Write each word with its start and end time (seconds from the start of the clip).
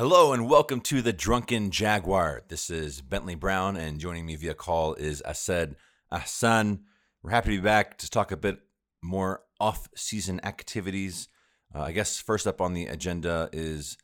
Hello 0.00 0.32
and 0.32 0.48
welcome 0.48 0.80
to 0.80 1.02
the 1.02 1.12
Drunken 1.12 1.70
Jaguar. 1.70 2.40
This 2.48 2.70
is 2.70 3.02
Bentley 3.02 3.34
Brown, 3.34 3.76
and 3.76 4.00
joining 4.00 4.24
me 4.24 4.34
via 4.34 4.54
call 4.54 4.94
is 4.94 5.22
Ased 5.26 5.74
Ahsan. 6.10 6.84
We're 7.22 7.32
happy 7.32 7.50
to 7.50 7.58
be 7.58 7.62
back 7.62 7.98
to 7.98 8.08
talk 8.08 8.32
a 8.32 8.36
bit 8.38 8.60
more 9.02 9.42
off-season 9.60 10.40
activities. 10.42 11.28
Uh, 11.74 11.82
I 11.82 11.92
guess 11.92 12.18
first 12.18 12.46
up 12.46 12.62
on 12.62 12.72
the 12.72 12.86
agenda 12.86 13.50
is 13.52 13.98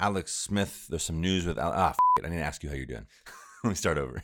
Alex 0.00 0.34
Smith. 0.34 0.86
There's 0.88 1.02
some 1.02 1.20
news 1.20 1.44
with 1.44 1.58
ah. 1.58 1.90
F- 1.90 1.98
it. 2.20 2.24
I 2.24 2.30
need 2.30 2.38
to 2.38 2.42
ask 2.42 2.62
you 2.62 2.70
how 2.70 2.76
you're 2.76 2.86
doing. 2.86 3.06
Let 3.64 3.68
me 3.68 3.76
start 3.76 3.98
over. 3.98 4.22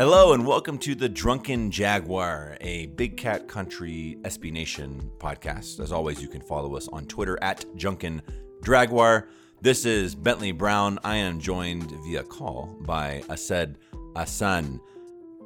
Hello 0.00 0.32
and 0.32 0.46
welcome 0.46 0.78
to 0.78 0.94
the 0.94 1.10
Drunken 1.10 1.70
Jaguar, 1.70 2.56
a 2.62 2.86
Big 2.86 3.18
Cat 3.18 3.48
Country 3.48 4.16
SB 4.22 4.50
Nation 4.50 5.10
podcast. 5.18 5.78
As 5.78 5.92
always, 5.92 6.22
you 6.22 6.26
can 6.26 6.40
follow 6.40 6.74
us 6.74 6.88
on 6.88 7.04
Twitter 7.04 7.38
at 7.42 7.66
Junkin 7.76 8.22
Dragwar. 8.62 9.26
This 9.60 9.84
is 9.84 10.14
Bentley 10.14 10.52
Brown. 10.52 10.98
I 11.04 11.16
am 11.16 11.38
joined 11.38 11.90
via 12.02 12.22
call 12.24 12.78
by 12.80 13.22
Ased 13.28 13.76
Ahsan. 14.14 14.80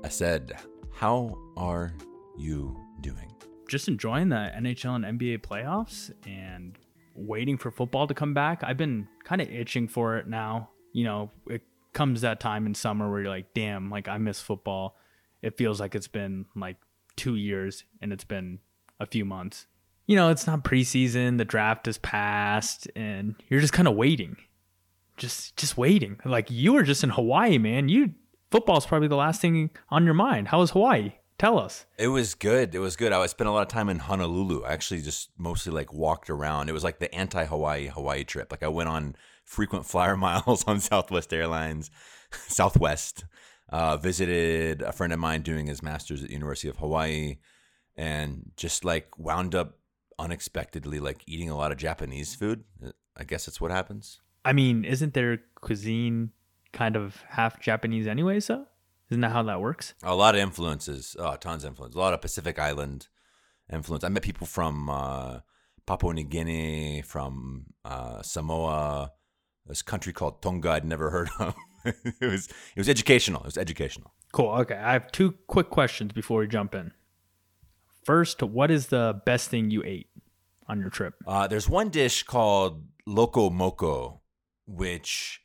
Ased, 0.04 0.52
how 0.92 1.36
are 1.56 1.92
you 2.38 2.80
doing? 3.00 3.34
just 3.68 3.88
enjoying 3.88 4.28
the 4.28 4.52
NHL 4.56 5.04
and 5.04 5.18
NBA 5.18 5.40
playoffs 5.40 6.12
and 6.28 6.78
waiting 7.16 7.58
for 7.58 7.72
football 7.72 8.06
to 8.06 8.14
come 8.14 8.34
back. 8.34 8.62
I've 8.62 8.76
been 8.76 9.08
kind 9.24 9.40
of 9.42 9.50
itching 9.50 9.88
for 9.88 10.16
it 10.16 10.28
now. 10.28 10.70
You 10.92 11.02
know, 11.02 11.32
it 11.48 11.62
comes 11.94 12.20
that 12.20 12.40
time 12.40 12.66
in 12.66 12.74
summer 12.74 13.10
where 13.10 13.22
you're 13.22 13.30
like, 13.30 13.54
damn, 13.54 13.90
like 13.90 14.08
I 14.08 14.18
miss 14.18 14.40
football. 14.40 14.96
It 15.42 15.56
feels 15.56 15.80
like 15.80 15.94
it's 15.94 16.08
been 16.08 16.46
like 16.54 16.76
two 17.16 17.36
years 17.36 17.84
and 18.00 18.12
it's 18.12 18.24
been 18.24 18.58
a 19.00 19.06
few 19.06 19.24
months. 19.24 19.66
You 20.06 20.16
know, 20.16 20.28
it's 20.28 20.46
not 20.46 20.64
preseason, 20.64 21.38
the 21.38 21.44
draft 21.44 21.88
is 21.88 21.96
passed, 21.96 22.88
and 22.94 23.36
you're 23.48 23.60
just 23.60 23.72
kind 23.72 23.88
of 23.88 23.94
waiting. 23.94 24.36
Just 25.16 25.56
just 25.56 25.78
waiting. 25.78 26.18
Like 26.24 26.50
you 26.50 26.72
were 26.74 26.82
just 26.82 27.04
in 27.04 27.10
Hawaii, 27.10 27.56
man. 27.56 27.88
You 27.88 28.12
football's 28.50 28.84
probably 28.84 29.08
the 29.08 29.16
last 29.16 29.40
thing 29.40 29.70
on 29.88 30.04
your 30.04 30.14
mind. 30.14 30.48
How 30.48 30.58
was 30.58 30.72
Hawaii? 30.72 31.14
Tell 31.38 31.58
us. 31.58 31.86
It 31.98 32.08
was 32.08 32.34
good. 32.34 32.74
It 32.74 32.78
was 32.78 32.96
good. 32.96 33.12
I 33.12 33.26
spent 33.26 33.48
a 33.48 33.52
lot 33.52 33.62
of 33.62 33.68
time 33.68 33.88
in 33.88 33.98
Honolulu. 33.98 34.64
I 34.64 34.72
actually 34.72 35.02
just 35.02 35.30
mostly 35.36 35.72
like 35.72 35.92
walked 35.92 36.30
around. 36.30 36.68
It 36.68 36.72
was 36.72 36.84
like 36.84 37.00
the 37.00 37.12
anti-Hawaii 37.14 37.88
Hawaii 37.88 38.24
trip. 38.24 38.52
Like 38.52 38.62
I 38.62 38.68
went 38.68 38.88
on 38.88 39.16
frequent 39.44 39.86
flyer 39.86 40.16
miles 40.26 40.64
on 40.64 40.80
Southwest 40.80 41.32
Airlines, 41.32 41.90
Southwest. 42.30 43.24
Uh, 43.70 43.96
visited 43.96 44.82
a 44.82 44.92
friend 44.92 45.12
of 45.12 45.18
mine 45.18 45.42
doing 45.42 45.66
his 45.66 45.82
master's 45.82 46.22
at 46.22 46.28
the 46.28 46.34
University 46.34 46.68
of 46.68 46.76
Hawaii, 46.76 47.38
and 47.96 48.52
just 48.56 48.84
like 48.84 49.18
wound 49.18 49.54
up 49.54 49.78
unexpectedly 50.18 51.00
like 51.00 51.22
eating 51.26 51.50
a 51.50 51.56
lot 51.56 51.72
of 51.72 51.78
Japanese 51.78 52.34
food. 52.34 52.62
I 53.16 53.24
guess 53.24 53.46
that's 53.46 53.60
what 53.60 53.70
happens. 53.70 54.20
I 54.44 54.52
mean, 54.52 54.84
isn't 54.84 55.14
their 55.14 55.38
cuisine 55.60 56.30
kind 56.72 56.94
of 56.94 57.22
half 57.30 57.58
Japanese 57.60 58.06
anyway? 58.06 58.38
So 58.38 58.66
isn't 59.14 59.20
that 59.20 59.30
how 59.30 59.44
that 59.44 59.60
works? 59.60 59.94
A 60.02 60.14
lot 60.14 60.34
of 60.34 60.40
influences. 60.40 61.14
Oh, 61.18 61.36
tons 61.36 61.62
of 61.62 61.68
influence. 61.68 61.94
A 61.94 61.98
lot 61.98 62.14
of 62.14 62.20
Pacific 62.20 62.58
Island 62.58 63.06
influence. 63.72 64.02
I 64.02 64.08
met 64.08 64.24
people 64.24 64.44
from 64.44 64.90
uh, 64.90 65.38
Papua 65.86 66.14
New 66.14 66.24
Guinea, 66.24 67.02
from 67.02 67.66
uh, 67.84 68.22
Samoa, 68.22 69.12
this 69.66 69.82
country 69.82 70.12
called 70.12 70.42
Tonga 70.42 70.70
I'd 70.70 70.84
never 70.84 71.10
heard 71.10 71.30
of. 71.38 71.54
it 71.84 72.14
was 72.20 72.48
it 72.48 72.78
was 72.78 72.88
educational. 72.88 73.42
It 73.42 73.46
was 73.46 73.58
educational. 73.58 74.12
Cool. 74.32 74.50
Okay, 74.50 74.74
I 74.74 74.94
have 74.94 75.12
two 75.12 75.36
quick 75.46 75.70
questions 75.70 76.12
before 76.12 76.40
we 76.40 76.48
jump 76.48 76.74
in. 76.74 76.90
First, 78.04 78.42
what 78.42 78.72
is 78.72 78.88
the 78.88 79.22
best 79.24 79.48
thing 79.48 79.70
you 79.70 79.84
ate 79.84 80.08
on 80.66 80.80
your 80.80 80.90
trip? 80.90 81.14
Uh, 81.24 81.46
there's 81.46 81.68
one 81.68 81.88
dish 81.88 82.24
called 82.24 82.84
Loco 83.06 83.48
Moco, 83.48 84.22
which 84.66 85.40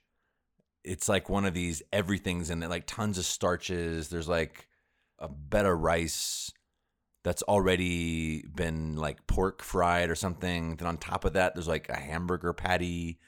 it's 0.89 1.07
like 1.07 1.29
one 1.29 1.45
of 1.45 1.53
these 1.53 1.81
everything's 1.93 2.49
in 2.49 2.63
it, 2.63 2.69
like 2.69 2.85
tons 2.87 3.17
of 3.17 3.25
starches. 3.25 4.09
There's 4.09 4.27
like 4.27 4.67
a 5.19 5.27
bed 5.29 5.65
of 5.65 5.79
rice 5.79 6.51
that's 7.23 7.43
already 7.43 8.43
been 8.55 8.95
like 8.95 9.27
pork 9.27 9.61
fried 9.61 10.09
or 10.09 10.15
something. 10.15 10.75
Then 10.77 10.87
on 10.87 10.97
top 10.97 11.25
of 11.25 11.33
that, 11.33 11.53
there's 11.53 11.67
like 11.67 11.89
a 11.89 11.97
hamburger 11.99 12.53
patty. 12.53 13.19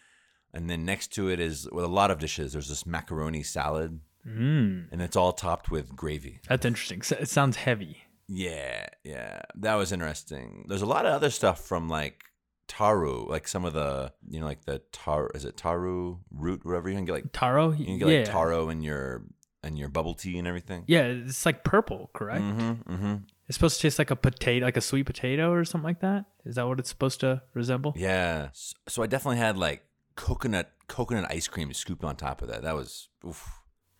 And 0.54 0.70
then 0.70 0.86
next 0.86 1.14
to 1.16 1.30
it 1.30 1.40
is 1.40 1.68
with 1.72 1.86
a 1.86 1.90
lot 1.90 2.12
of 2.12 2.20
dishes, 2.20 2.54
there's 2.54 2.70
this 2.70 2.86
macaroni 2.86 3.44
salad. 3.44 4.00
Mm, 4.28 4.88
And 4.92 5.02
it's 5.02 5.16
all 5.16 5.32
topped 5.34 5.72
with 5.72 5.96
gravy. 5.96 6.40
that's 6.48 6.66
interesting. 6.66 7.02
It 7.20 7.30
sounds 7.30 7.58
heavy. 7.58 8.04
Yeah, 8.28 8.88
yeah. 9.04 9.42
That 9.56 9.76
was 9.76 9.92
interesting. 9.92 10.66
There's 10.70 10.82
a 10.84 10.86
lot 10.86 11.06
of 11.06 11.14
other 11.14 11.30
stuff 11.30 11.60
from 11.66 11.90
like 11.90 12.24
taru, 12.72 13.28
like 13.28 13.48
some 13.48 13.66
of 13.66 13.74
the, 13.74 14.14
you 14.30 14.40
know, 14.40 14.46
like 14.46 14.66
the 14.66 14.82
tar 14.92 15.30
is 15.36 15.46
it 15.46 15.58
taru 15.58 16.20
root, 16.32 16.66
whatever 16.66 16.90
you 16.90 16.96
can 16.96 17.06
get 17.06 17.14
like 17.14 17.32
Taro? 17.34 17.72
you 17.72 17.86
can 17.86 17.98
get 17.98 18.08
yeah. 18.08 18.20
like 18.20 18.30
taro 18.30 18.70
in 18.70 18.82
your 18.82 19.24
and 19.64 19.78
your 19.78 19.90
bubble 19.90 20.16
tea 20.16 20.38
and 20.38 20.48
everything. 20.48 20.84
Yeah, 20.88 21.04
it's 21.04 21.46
like 21.46 21.64
purple, 21.64 22.10
correct? 22.14 22.42
Mm-hmm. 22.42 22.94
Mm-hmm. 22.94 23.16
It's 23.48 23.58
supposed 23.58 23.76
to 23.78 23.82
taste 23.82 24.00
like 24.00 24.12
a 24.12 24.16
potato, 24.16 24.66
like 24.66 24.78
a 24.78 24.82
sweet 24.82 25.06
potato 25.06 25.52
or 25.52 25.66
something 25.66 25.86
like 25.86 26.00
that. 26.00 26.26
Is 26.46 26.56
that 26.56 26.68
what 26.68 26.80
it's 26.80 26.90
supposed 26.90 27.20
to 27.20 27.42
resemble? 27.54 27.94
Yeah. 27.98 28.50
So 28.88 29.04
I 29.04 29.08
definitely 29.08 29.38
had 29.38 29.58
like 29.58 29.84
coconut 30.16 30.72
coconut 30.88 31.28
ice 31.30 31.48
cream 31.48 31.72
scooped 31.74 32.04
on 32.04 32.16
top 32.16 32.42
of 32.42 32.48
that. 32.48 32.64
That 32.64 32.76
was 32.76 33.10
oof. 33.28 33.46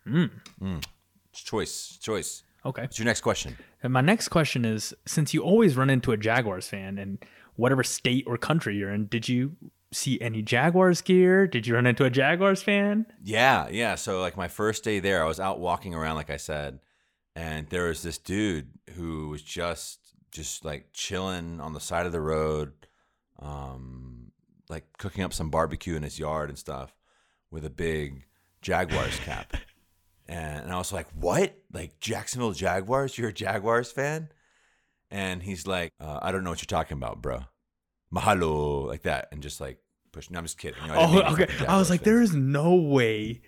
Mm. 0.08 0.32
Mm. 0.62 0.84
Choice. 1.34 2.00
Choice. 2.02 2.44
Okay. 2.66 2.84
What's 2.84 3.00
your 3.00 3.06
next 3.06 3.22
question? 3.22 3.58
And 3.84 3.92
my 3.92 4.02
next 4.02 4.30
question 4.30 4.66
is 4.66 4.94
since 5.06 5.34
you 5.34 5.42
always 5.42 5.76
run 5.76 5.90
into 5.90 6.12
a 6.12 6.18
Jaguars 6.18 6.68
fan 6.68 6.98
in 6.98 7.20
whatever 7.56 7.84
state 7.84 8.24
or 8.28 8.38
country 8.38 8.76
you're 8.76 8.92
in, 8.92 9.08
did 9.08 9.30
you 9.30 9.56
see 9.92 10.20
any 10.22 10.42
Jaguars 10.42 11.02
gear? 11.02 11.48
Did 11.48 11.68
you 11.68 11.76
run 11.76 11.86
into 11.86 12.06
a 12.06 12.10
Jaguars 12.10 12.64
fan? 12.64 13.06
Yeah, 13.24 13.68
yeah. 13.70 13.96
So 13.96 14.22
like 14.22 14.38
my 14.38 14.48
first 14.48 14.84
day 14.84 15.00
there, 15.00 15.24
I 15.24 15.28
was 15.28 15.40
out 15.40 15.60
walking 15.60 15.94
around, 15.94 16.16
like 16.16 16.30
I 16.30 16.38
said, 16.38 16.80
and 17.36 17.68
there 17.70 17.88
was 17.88 18.02
this 18.02 18.18
dude 18.18 18.70
who 18.96 19.30
was 19.30 19.42
just 19.42 20.00
just 20.32 20.64
like 20.64 20.88
chilling 20.94 21.60
on 21.60 21.74
the 21.74 21.80
side 21.80 22.06
of 22.06 22.14
the 22.14 22.22
road, 22.22 22.72
um, 23.40 24.32
like 24.70 24.86
cooking 24.98 25.24
up 25.24 25.34
some 25.34 25.50
barbecue 25.50 25.96
in 25.96 26.04
his 26.04 26.18
yard 26.18 26.50
and 26.50 26.58
stuff, 26.58 26.96
with 27.50 27.66
a 27.66 27.70
big 27.70 28.26
Jaguars 28.62 29.20
cap. 29.20 29.56
And, 30.28 30.64
and 30.64 30.72
I 30.72 30.78
was 30.78 30.94
like, 30.94 31.08
"What? 31.14 31.58
Like 31.74 32.00
Jacksonville 32.00 32.54
Jaguars? 32.54 33.18
You're 33.18 33.30
a 33.30 33.34
Jaguars 33.34 33.92
fan?" 33.92 34.30
And 35.12 35.44
he's 35.44 35.68
like, 35.68 35.92
uh, 36.00 36.20
"I 36.22 36.32
don't 36.32 36.44
know 36.44 36.50
what 36.52 36.62
you're 36.62 36.68
talking 36.80 36.98
about, 36.98 37.22
bro. 37.22 37.42
Mahalo, 38.14 38.88
like 38.88 39.04
that." 39.04 39.28
And 39.32 39.42
just 39.42 39.60
like 39.62 39.78
push. 40.12 40.30
No, 40.30 40.40
I'm 40.40 40.46
just 40.46 40.58
kidding. 40.58 40.82
You 40.82 40.88
know, 40.90 40.94
I 40.94 41.28
Oh, 41.30 41.34
okay. 41.34 41.48
I 41.68 41.78
was 41.78 41.90
like, 41.90 42.02
fan. 42.04 42.14
there 42.14 42.22
is 42.22 42.34
no 42.36 42.76
way 42.76 43.42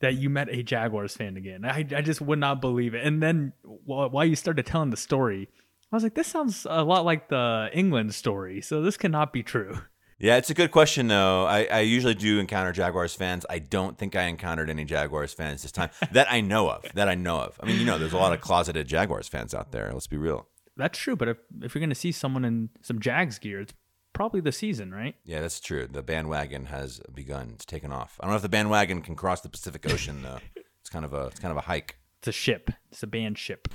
that 0.00 0.14
you 0.14 0.30
met 0.30 0.48
a 0.50 0.62
Jaguars 0.62 1.14
fan 1.14 1.36
again. 1.36 1.64
I, 1.64 1.78
I 1.78 2.00
just 2.02 2.20
would 2.20 2.38
not 2.38 2.60
believe 2.60 2.94
it. 2.94 3.04
And 3.04 3.22
then 3.22 3.52
while, 3.62 4.10
while 4.10 4.24
you 4.24 4.36
started 4.36 4.66
telling 4.66 4.90
the 4.90 4.96
story, 4.96 5.48
I 5.92 5.96
was 5.96 6.02
like, 6.02 6.14
this 6.14 6.26
sounds 6.26 6.66
a 6.68 6.82
lot 6.84 7.04
like 7.04 7.28
the 7.28 7.70
England 7.72 8.14
story. 8.14 8.60
So 8.60 8.82
this 8.82 8.96
cannot 8.96 9.32
be 9.32 9.42
true. 9.42 9.78
Yeah, 10.18 10.38
it's 10.38 10.48
a 10.48 10.54
good 10.54 10.70
question 10.70 11.08
though. 11.08 11.44
I, 11.44 11.64
I 11.64 11.80
usually 11.80 12.14
do 12.14 12.38
encounter 12.38 12.72
Jaguars 12.72 13.14
fans. 13.14 13.44
I 13.50 13.58
don't 13.58 13.98
think 13.98 14.16
I 14.16 14.22
encountered 14.22 14.70
any 14.70 14.86
Jaguars 14.86 15.34
fans 15.34 15.60
this 15.62 15.72
time 15.72 15.90
that 16.12 16.26
I 16.32 16.40
know 16.40 16.70
of. 16.70 16.84
That 16.94 17.08
I 17.10 17.14
know 17.14 17.38
of. 17.40 17.60
I 17.62 17.66
mean, 17.66 17.78
you 17.78 17.84
know, 17.84 17.98
there's 17.98 18.14
a 18.14 18.18
lot 18.18 18.32
of 18.32 18.40
closeted 18.40 18.88
Jaguars 18.88 19.28
fans 19.28 19.52
out 19.52 19.72
there. 19.72 19.90
Let's 19.92 20.06
be 20.06 20.16
real. 20.16 20.48
That's 20.76 20.98
true. 20.98 21.16
But 21.16 21.28
if, 21.28 21.36
if 21.62 21.74
you're 21.74 21.80
going 21.80 21.90
to 21.90 21.94
see 21.94 22.12
someone 22.12 22.44
in 22.44 22.70
some 22.82 23.00
Jags 23.00 23.38
gear, 23.38 23.60
it's 23.60 23.72
probably 24.12 24.40
the 24.40 24.52
season, 24.52 24.92
right? 24.92 25.14
Yeah, 25.24 25.40
that's 25.40 25.60
true. 25.60 25.86
The 25.86 26.02
bandwagon 26.02 26.66
has 26.66 27.00
begun. 27.14 27.50
It's 27.54 27.64
taken 27.64 27.92
off. 27.92 28.18
I 28.20 28.24
don't 28.24 28.32
know 28.32 28.36
if 28.36 28.42
the 28.42 28.48
bandwagon 28.48 29.02
can 29.02 29.14
cross 29.14 29.40
the 29.40 29.48
Pacific 29.48 29.90
Ocean 29.90 30.22
though. 30.22 30.38
It's 30.80 30.90
kind 30.92 31.04
of 31.04 31.14
a 31.14 31.26
it's 31.26 31.40
kind 31.40 31.50
of 31.50 31.56
a 31.56 31.62
hike. 31.62 31.98
It's 32.20 32.28
a 32.28 32.32
ship. 32.32 32.70
It's 32.92 33.02
a 33.02 33.08
band 33.08 33.38
ship. 33.38 33.66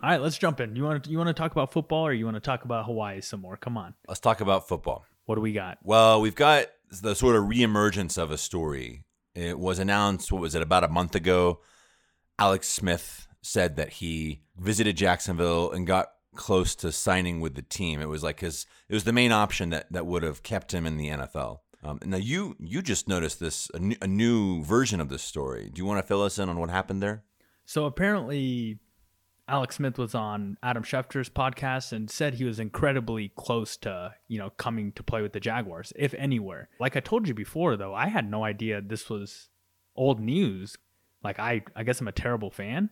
All 0.00 0.08
right, 0.10 0.20
let's 0.20 0.38
jump 0.38 0.60
in. 0.60 0.76
You 0.76 0.84
want 0.84 1.02
to 1.02 1.10
you 1.10 1.18
want 1.18 1.26
to 1.26 1.34
talk 1.34 1.50
about 1.50 1.72
football 1.72 2.06
or 2.06 2.12
you 2.12 2.24
want 2.24 2.36
to 2.36 2.40
talk 2.40 2.64
about 2.64 2.86
Hawaii 2.86 3.20
some 3.20 3.40
more? 3.40 3.56
Come 3.56 3.76
on. 3.76 3.94
Let's 4.06 4.20
talk 4.20 4.40
about 4.40 4.68
football. 4.68 5.04
What 5.26 5.34
do 5.34 5.40
we 5.40 5.52
got? 5.52 5.78
Well, 5.82 6.20
we've 6.20 6.36
got 6.36 6.66
the 7.00 7.14
sort 7.14 7.34
of 7.34 7.46
reemergence 7.46 8.16
of 8.16 8.30
a 8.30 8.38
story. 8.38 9.04
It 9.34 9.58
was 9.58 9.80
announced, 9.80 10.30
what 10.30 10.40
was 10.40 10.54
it, 10.54 10.62
about 10.62 10.84
a 10.84 10.88
month 10.88 11.16
ago? 11.16 11.60
Alex 12.38 12.68
Smith 12.68 13.26
said 13.42 13.76
that 13.76 13.94
he 13.94 14.42
visited 14.56 14.96
Jacksonville 14.96 15.70
and 15.70 15.86
got 15.86 16.12
close 16.34 16.74
to 16.76 16.92
signing 16.92 17.40
with 17.40 17.54
the 17.54 17.62
team. 17.62 18.00
It 18.00 18.08
was 18.08 18.22
like 18.22 18.40
his, 18.40 18.66
it 18.88 18.94
was 18.94 19.04
the 19.04 19.12
main 19.12 19.32
option 19.32 19.70
that, 19.70 19.92
that 19.92 20.06
would 20.06 20.22
have 20.22 20.42
kept 20.42 20.72
him 20.72 20.86
in 20.86 20.96
the 20.96 21.08
NFL. 21.08 21.58
Um, 21.84 21.98
now 22.04 22.16
you 22.16 22.56
you 22.60 22.80
just 22.80 23.08
noticed 23.08 23.40
this 23.40 23.68
a 23.74 23.78
new, 23.78 23.96
a 24.00 24.06
new 24.06 24.62
version 24.62 25.00
of 25.00 25.08
this 25.08 25.22
story. 25.22 25.68
Do 25.72 25.80
you 25.80 25.86
want 25.86 25.98
to 25.98 26.06
fill 26.06 26.22
us 26.22 26.38
in 26.38 26.48
on 26.48 26.58
what 26.58 26.70
happened 26.70 27.02
there? 27.02 27.24
So 27.64 27.86
apparently, 27.86 28.78
Alex 29.48 29.76
Smith 29.76 29.98
was 29.98 30.14
on 30.14 30.56
Adam 30.62 30.84
Schefter's 30.84 31.28
podcast 31.28 31.92
and 31.92 32.08
said 32.08 32.34
he 32.34 32.44
was 32.44 32.60
incredibly 32.60 33.32
close 33.36 33.76
to, 33.78 34.14
you 34.28 34.38
know, 34.38 34.50
coming 34.50 34.92
to 34.92 35.02
play 35.02 35.22
with 35.22 35.32
the 35.32 35.40
Jaguars, 35.40 35.92
if 35.96 36.14
anywhere. 36.14 36.68
Like 36.78 36.96
I 36.96 37.00
told 37.00 37.26
you 37.26 37.34
before, 37.34 37.76
though, 37.76 37.94
I 37.94 38.06
had 38.06 38.30
no 38.30 38.44
idea 38.44 38.80
this 38.80 39.10
was 39.10 39.48
old 39.96 40.20
news. 40.20 40.76
Like 41.24 41.40
I, 41.40 41.62
I 41.74 41.82
guess 41.82 42.00
I'm 42.00 42.08
a 42.08 42.12
terrible 42.12 42.50
fan 42.50 42.90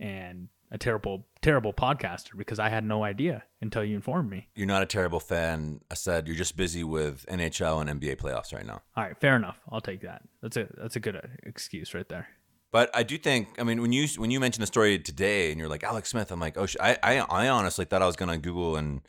and 0.00 0.48
a 0.72 0.78
terrible, 0.78 1.26
terrible 1.42 1.72
podcaster 1.72 2.36
because 2.36 2.58
I 2.58 2.68
had 2.68 2.84
no 2.84 3.02
idea 3.04 3.42
until 3.60 3.84
you 3.84 3.94
informed 3.96 4.30
me. 4.30 4.48
You're 4.54 4.66
not 4.66 4.82
a 4.82 4.86
terrible 4.86 5.20
fan. 5.20 5.80
I 5.90 5.94
said 5.94 6.26
you're 6.26 6.36
just 6.36 6.56
busy 6.56 6.82
with 6.84 7.26
NHL 7.28 7.80
and 7.86 8.00
NBA 8.00 8.16
playoffs 8.16 8.52
right 8.54 8.64
now. 8.64 8.82
All 8.96 9.04
right, 9.04 9.18
fair 9.20 9.36
enough. 9.36 9.58
I'll 9.70 9.80
take 9.80 10.02
that. 10.02 10.22
That's 10.42 10.56
a 10.56 10.68
that's 10.76 10.96
a 10.96 11.00
good 11.00 11.16
uh, 11.16 11.20
excuse 11.42 11.92
right 11.94 12.08
there. 12.08 12.28
But 12.72 12.88
I 12.94 13.02
do 13.02 13.18
think, 13.18 13.48
I 13.58 13.64
mean, 13.64 13.82
when 13.82 13.92
you 13.92 14.06
when 14.16 14.30
you 14.30 14.38
mentioned 14.38 14.62
the 14.62 14.68
story 14.68 14.96
today, 15.00 15.50
and 15.50 15.58
you're 15.58 15.68
like 15.68 15.82
Alex 15.82 16.10
Smith, 16.10 16.30
I'm 16.30 16.38
like, 16.40 16.56
oh, 16.56 16.66
sh- 16.66 16.76
I, 16.80 16.96
I 17.02 17.18
I 17.18 17.48
honestly 17.48 17.84
thought 17.84 18.00
I 18.02 18.06
was 18.06 18.16
gonna 18.16 18.38
Google 18.38 18.76
and 18.76 19.00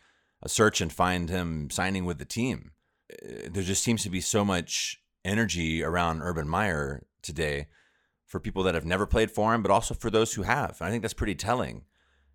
uh, 0.44 0.48
search 0.48 0.82
and 0.82 0.92
find 0.92 1.30
him 1.30 1.70
signing 1.70 2.06
with 2.06 2.18
the 2.18 2.26
team. 2.26 2.72
Uh, 3.14 3.50
There 3.52 3.62
just 3.64 3.84
seems 3.84 4.02
to 4.02 4.10
be 4.10 4.20
so 4.22 4.44
much 4.44 5.00
energy 5.24 5.84
around 5.84 6.24
Urban 6.24 6.50
Meyer 6.50 7.06
today 7.22 7.68
for 8.32 8.40
people 8.40 8.64
that 8.64 8.76
have 8.76 8.86
never 8.86 9.06
played 9.06 9.30
for 9.30 9.54
him, 9.54 9.62
but 9.62 9.72
also 9.72 9.94
for 9.94 10.10
those 10.10 10.34
who 10.34 10.44
have. 10.44 10.78
And 10.80 10.88
I 10.88 10.90
think 10.90 11.02
that's 11.02 11.14
pretty 11.14 11.36
telling. 11.36 11.84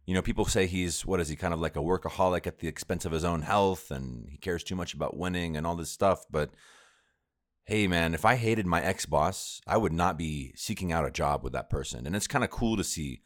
You 0.05 0.15
know, 0.15 0.21
people 0.21 0.45
say 0.45 0.67
he's 0.67 1.07
what 1.07 1.21
is 1.21 1.29
he 1.29 1.37
kind 1.37 1.55
of 1.55 1.61
like 1.61 1.75
a 1.75 1.81
workaholic 1.81 2.47
at 2.47 2.59
the 2.59 2.69
expense 2.69 3.07
of 3.07 3.13
his 3.13 3.25
own 3.25 3.41
health, 3.43 3.91
and 3.91 4.29
he 4.29 4.37
cares 4.37 4.63
too 4.63 4.77
much 4.77 4.93
about 4.93 5.17
winning 5.17 5.57
and 5.57 5.67
all 5.67 5.75
this 5.75 5.91
stuff, 5.91 6.27
but 6.31 6.51
hey 7.65 7.89
man, 7.89 8.15
if 8.15 8.25
I 8.25 8.37
hated 8.37 8.67
my 8.67 8.81
ex 8.83 9.07
boss, 9.07 9.61
I 9.67 9.79
would 9.79 9.93
not 9.93 10.17
be 10.17 10.53
seeking 10.55 10.93
out 10.93 11.07
a 11.07 11.11
job 11.11 11.43
with 11.43 11.53
that 11.55 11.71
person. 11.71 12.07
And 12.07 12.15
it's 12.15 12.29
kind 12.29 12.45
of 12.45 12.51
cool 12.51 12.77
to 12.77 12.85
see 12.85 13.23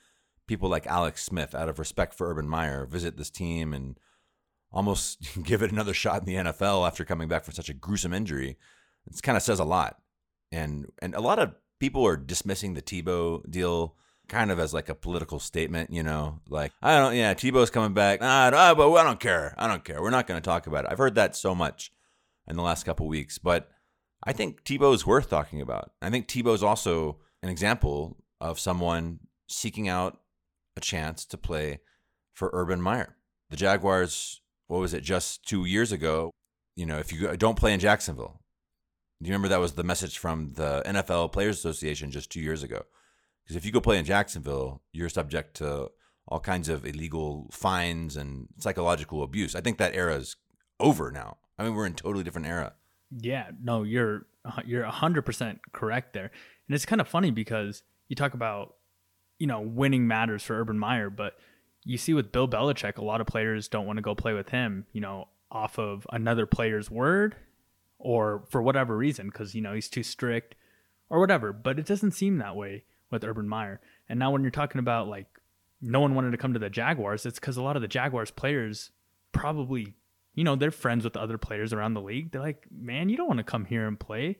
people 0.46 0.70
like 0.70 0.86
Alex 0.86 1.24
Smith, 1.24 1.54
out 1.54 1.68
of 1.68 1.78
respect 1.78 2.14
for 2.14 2.30
Urban 2.30 2.48
Meyer, 2.48 2.86
visit 2.86 3.16
this 3.16 3.30
team 3.30 3.74
and 3.74 3.98
almost 4.72 5.18
give 5.42 5.60
it 5.60 5.72
another 5.72 5.92
shot 5.92 6.20
in 6.20 6.24
the 6.24 6.50
NFL 6.50 6.86
after 6.86 7.04
coming 7.04 7.28
back 7.28 7.44
from 7.44 7.52
such 7.52 7.68
a 7.68 7.74
gruesome 7.74 8.14
injury. 8.14 8.56
It 9.06 9.22
kind 9.22 9.36
of 9.36 9.42
says 9.42 9.58
a 9.58 9.64
lot. 9.64 9.98
And 10.52 10.86
and 11.00 11.14
a 11.14 11.20
lot 11.20 11.38
of 11.38 11.54
people 11.80 12.06
are 12.06 12.16
dismissing 12.16 12.74
the 12.74 12.82
Tebow 12.82 13.42
deal 13.50 13.96
kind 14.28 14.52
of 14.52 14.60
as 14.60 14.72
like 14.72 14.88
a 14.88 14.94
political 14.94 15.40
statement, 15.40 15.90
you 15.92 16.04
know, 16.04 16.38
like 16.48 16.70
I 16.80 16.96
don't, 16.98 17.16
yeah, 17.16 17.34
Tebow's 17.34 17.70
coming 17.70 17.94
back, 17.94 18.20
ah, 18.22 18.74
but 18.76 18.92
I 18.94 19.02
don't 19.02 19.18
care, 19.18 19.54
I 19.58 19.66
don't 19.66 19.84
care. 19.84 20.00
We're 20.00 20.10
not 20.10 20.28
going 20.28 20.40
to 20.40 20.44
talk 20.44 20.68
about 20.68 20.84
it. 20.84 20.90
I've 20.92 20.98
heard 20.98 21.16
that 21.16 21.34
so 21.34 21.52
much 21.52 21.92
in 22.46 22.54
the 22.54 22.62
last 22.62 22.84
couple 22.84 23.08
weeks, 23.08 23.38
but 23.38 23.68
I 24.22 24.32
think 24.32 24.62
Tebow's 24.62 25.04
worth 25.04 25.28
talking 25.28 25.60
about. 25.60 25.90
I 26.00 26.10
think 26.10 26.28
Tebow's 26.28 26.62
also 26.62 27.18
an 27.42 27.48
example 27.48 28.18
of 28.40 28.60
someone 28.60 29.18
seeking 29.48 29.88
out 29.88 30.20
a 30.76 30.80
chance 30.80 31.24
to 31.24 31.36
play 31.36 31.80
for 32.32 32.50
Urban 32.52 32.80
Meyer. 32.80 33.16
The 33.50 33.56
Jaguars, 33.56 34.42
what 34.68 34.78
was 34.78 34.94
it, 34.94 35.02
just 35.02 35.44
two 35.44 35.64
years 35.64 35.90
ago? 35.90 36.30
You 36.76 36.86
know, 36.86 36.98
if 36.98 37.12
you 37.12 37.36
don't 37.36 37.58
play 37.58 37.74
in 37.74 37.80
Jacksonville, 37.80 38.39
do 39.22 39.28
you 39.28 39.32
remember 39.32 39.48
that 39.48 39.60
was 39.60 39.72
the 39.72 39.84
message 39.84 40.16
from 40.16 40.54
the 40.54 40.82
NFL 40.86 41.32
Players 41.32 41.58
Association 41.58 42.10
just 42.10 42.30
two 42.30 42.40
years 42.40 42.62
ago? 42.62 42.82
Because 43.42 43.56
if 43.56 43.66
you 43.66 43.72
go 43.72 43.80
play 43.80 43.98
in 43.98 44.04
Jacksonville, 44.04 44.80
you're 44.92 45.10
subject 45.10 45.54
to 45.56 45.90
all 46.26 46.40
kinds 46.40 46.68
of 46.70 46.86
illegal 46.86 47.50
fines 47.52 48.16
and 48.16 48.48
psychological 48.58 49.22
abuse. 49.22 49.54
I 49.54 49.60
think 49.60 49.76
that 49.78 49.94
era 49.94 50.16
is 50.16 50.36
over 50.78 51.10
now. 51.10 51.36
I 51.58 51.64
mean, 51.64 51.74
we're 51.74 51.86
in 51.86 51.92
a 51.92 51.96
totally 51.96 52.24
different 52.24 52.46
era. 52.46 52.72
Yeah, 53.10 53.50
no, 53.62 53.82
you're 53.82 54.26
you're 54.64 54.84
hundred 54.84 55.22
percent 55.22 55.60
correct 55.72 56.14
there, 56.14 56.30
and 56.68 56.74
it's 56.74 56.86
kind 56.86 57.00
of 57.00 57.08
funny 57.08 57.30
because 57.30 57.82
you 58.08 58.16
talk 58.16 58.32
about 58.32 58.76
you 59.38 59.46
know 59.46 59.60
winning 59.60 60.06
matters 60.06 60.42
for 60.42 60.58
Urban 60.58 60.78
Meyer, 60.78 61.10
but 61.10 61.34
you 61.84 61.98
see 61.98 62.14
with 62.14 62.32
Bill 62.32 62.48
Belichick, 62.48 62.96
a 62.96 63.04
lot 63.04 63.20
of 63.20 63.26
players 63.26 63.68
don't 63.68 63.86
want 63.86 63.98
to 63.98 64.02
go 64.02 64.14
play 64.14 64.32
with 64.32 64.48
him, 64.50 64.86
you 64.92 65.00
know, 65.00 65.28
off 65.50 65.78
of 65.78 66.06
another 66.10 66.46
player's 66.46 66.90
word 66.90 67.36
or 68.00 68.44
for 68.48 68.60
whatever 68.62 68.96
reason, 68.96 69.26
because 69.26 69.54
you 69.54 69.60
know 69.60 69.74
he's 69.74 69.88
too 69.88 70.02
strict 70.02 70.54
or 71.08 71.20
whatever. 71.20 71.52
But 71.52 71.78
it 71.78 71.86
doesn't 71.86 72.12
seem 72.12 72.38
that 72.38 72.56
way 72.56 72.84
with 73.10 73.24
Urban 73.24 73.48
Meyer. 73.48 73.80
And 74.08 74.18
now 74.18 74.30
when 74.30 74.42
you're 74.42 74.50
talking 74.50 74.78
about 74.78 75.08
like 75.08 75.26
no 75.80 76.00
one 76.00 76.14
wanted 76.14 76.32
to 76.32 76.36
come 76.36 76.52
to 76.52 76.58
the 76.58 76.70
Jaguars, 76.70 77.24
it's 77.24 77.38
because 77.38 77.56
a 77.56 77.62
lot 77.62 77.76
of 77.76 77.82
the 77.82 77.88
Jaguars 77.88 78.30
players 78.30 78.90
probably 79.32 79.94
you 80.34 80.44
know, 80.44 80.56
they're 80.56 80.70
friends 80.70 81.04
with 81.04 81.16
other 81.16 81.38
players 81.38 81.72
around 81.72 81.94
the 81.94 82.00
league. 82.00 82.30
They're 82.30 82.40
like, 82.40 82.66
man, 82.70 83.08
you 83.08 83.16
don't 83.16 83.26
want 83.26 83.38
to 83.38 83.44
come 83.44 83.64
here 83.64 83.86
and 83.86 83.98
play. 83.98 84.38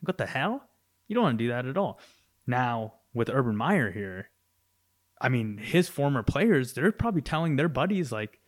What 0.00 0.18
the 0.18 0.26
hell? 0.26 0.68
You 1.08 1.14
don't 1.14 1.24
want 1.24 1.38
to 1.38 1.44
do 1.44 1.50
that 1.50 1.66
at 1.66 1.76
all. 1.76 1.98
Now, 2.46 2.94
with 3.14 3.30
Urban 3.30 3.56
Meyer 3.56 3.90
here, 3.90 4.30
I 5.20 5.28
mean, 5.28 5.58
his 5.58 5.88
former 5.88 6.22
players, 6.22 6.72
they're 6.72 6.92
probably 6.92 7.22
telling 7.22 7.56
their 7.56 7.68
buddies, 7.68 8.12
like, 8.12 8.39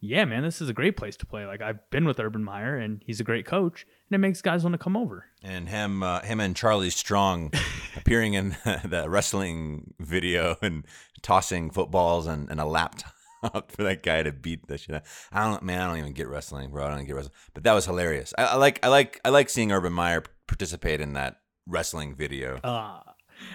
yeah, 0.00 0.24
man, 0.24 0.42
this 0.42 0.60
is 0.60 0.68
a 0.68 0.72
great 0.72 0.96
place 0.96 1.16
to 1.16 1.26
play. 1.26 1.44
Like, 1.44 1.60
I've 1.60 1.88
been 1.90 2.04
with 2.04 2.20
Urban 2.20 2.44
Meyer 2.44 2.76
and 2.76 3.02
he's 3.04 3.20
a 3.20 3.24
great 3.24 3.46
coach, 3.46 3.84
and 4.08 4.14
it 4.14 4.18
makes 4.18 4.40
guys 4.40 4.62
want 4.62 4.74
to 4.74 4.78
come 4.78 4.96
over. 4.96 5.26
And 5.42 5.68
him, 5.68 6.02
uh, 6.02 6.20
him 6.20 6.40
and 6.40 6.54
Charlie 6.54 6.90
Strong 6.90 7.52
appearing 7.96 8.34
in 8.34 8.50
the 8.64 9.06
wrestling 9.08 9.94
video 9.98 10.56
and 10.62 10.84
tossing 11.22 11.70
footballs 11.70 12.26
and, 12.26 12.48
and 12.48 12.60
a 12.60 12.64
laptop 12.64 13.12
for 13.70 13.82
that 13.82 14.02
guy 14.02 14.22
to 14.22 14.30
beat 14.30 14.68
the 14.68 14.78
shit. 14.78 14.94
Out. 14.94 15.02
I 15.32 15.50
don't, 15.50 15.62
man. 15.64 15.80
I 15.80 15.88
don't 15.88 15.98
even 15.98 16.12
get 16.12 16.28
wrestling, 16.28 16.70
bro. 16.70 16.86
I 16.86 16.94
don't 16.94 17.04
get 17.04 17.16
wrestling, 17.16 17.34
but 17.54 17.64
that 17.64 17.72
was 17.72 17.86
hilarious. 17.86 18.32
I, 18.38 18.44
I 18.44 18.54
like, 18.54 18.78
I 18.84 18.88
like, 18.88 19.20
I 19.24 19.30
like 19.30 19.50
seeing 19.50 19.72
Urban 19.72 19.92
Meyer 19.92 20.22
participate 20.46 21.00
in 21.00 21.14
that 21.14 21.40
wrestling 21.66 22.14
video. 22.14 22.58
Uh, 22.62 23.00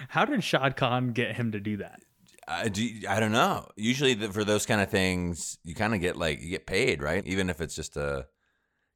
how 0.08 0.24
did 0.24 0.44
Shad 0.44 0.76
Khan 0.76 1.12
get 1.12 1.36
him 1.36 1.52
to 1.52 1.60
do 1.60 1.78
that? 1.78 2.00
I, 2.46 2.68
do, 2.68 2.88
I 3.08 3.20
don't 3.20 3.32
know. 3.32 3.68
Usually 3.76 4.14
the, 4.14 4.32
for 4.32 4.44
those 4.44 4.66
kind 4.66 4.80
of 4.80 4.90
things, 4.90 5.58
you 5.64 5.74
kind 5.74 5.94
of 5.94 6.00
get 6.00 6.16
like 6.16 6.42
you 6.42 6.50
get 6.50 6.66
paid, 6.66 7.02
right? 7.02 7.26
Even 7.26 7.50
if 7.50 7.60
it's 7.60 7.74
just 7.74 7.96
a 7.96 8.26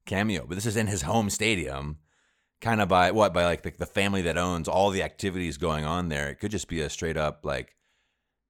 cameo. 0.07 0.45
But 0.47 0.57
this 0.57 0.67
is 0.67 0.77
in 0.77 0.87
his 0.87 1.03
home 1.03 1.31
stadium, 1.31 1.99
kind 2.61 2.81
of 2.81 2.89
by 2.89 3.11
what 3.11 3.33
by 3.33 3.45
like 3.45 3.63
the, 3.63 3.73
the 3.77 3.87
family 3.87 4.23
that 4.23 4.39
owns 4.39 4.69
all 4.69 4.91
the 4.91 5.03
activities 5.03 5.57
going 5.57 5.85
on 5.85 6.09
there. 6.09 6.29
It 6.29 6.37
could 6.37 6.51
just 6.51 6.69
be 6.69 6.81
a 6.81 6.91
straight 6.91 7.17
up 7.17 7.41
like, 7.45 7.77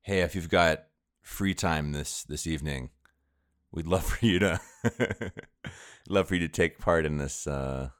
hey, 0.02 0.20
if 0.20 0.34
you've 0.34 0.48
got 0.48 0.84
free 1.22 1.54
time 1.54 1.92
this 1.92 2.24
this 2.24 2.46
evening, 2.46 2.90
we'd 3.70 3.86
love 3.86 4.04
for 4.04 4.24
you 4.24 4.38
to 4.38 4.60
love 6.08 6.28
for 6.28 6.34
you 6.34 6.40
to 6.40 6.48
take 6.48 6.78
part 6.78 7.04
in 7.06 7.18
this 7.18 7.46
uh, 7.46 7.90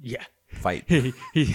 Yeah. 0.00 0.24
Fight. 0.48 0.84
he, 0.88 1.12
he, 1.32 1.44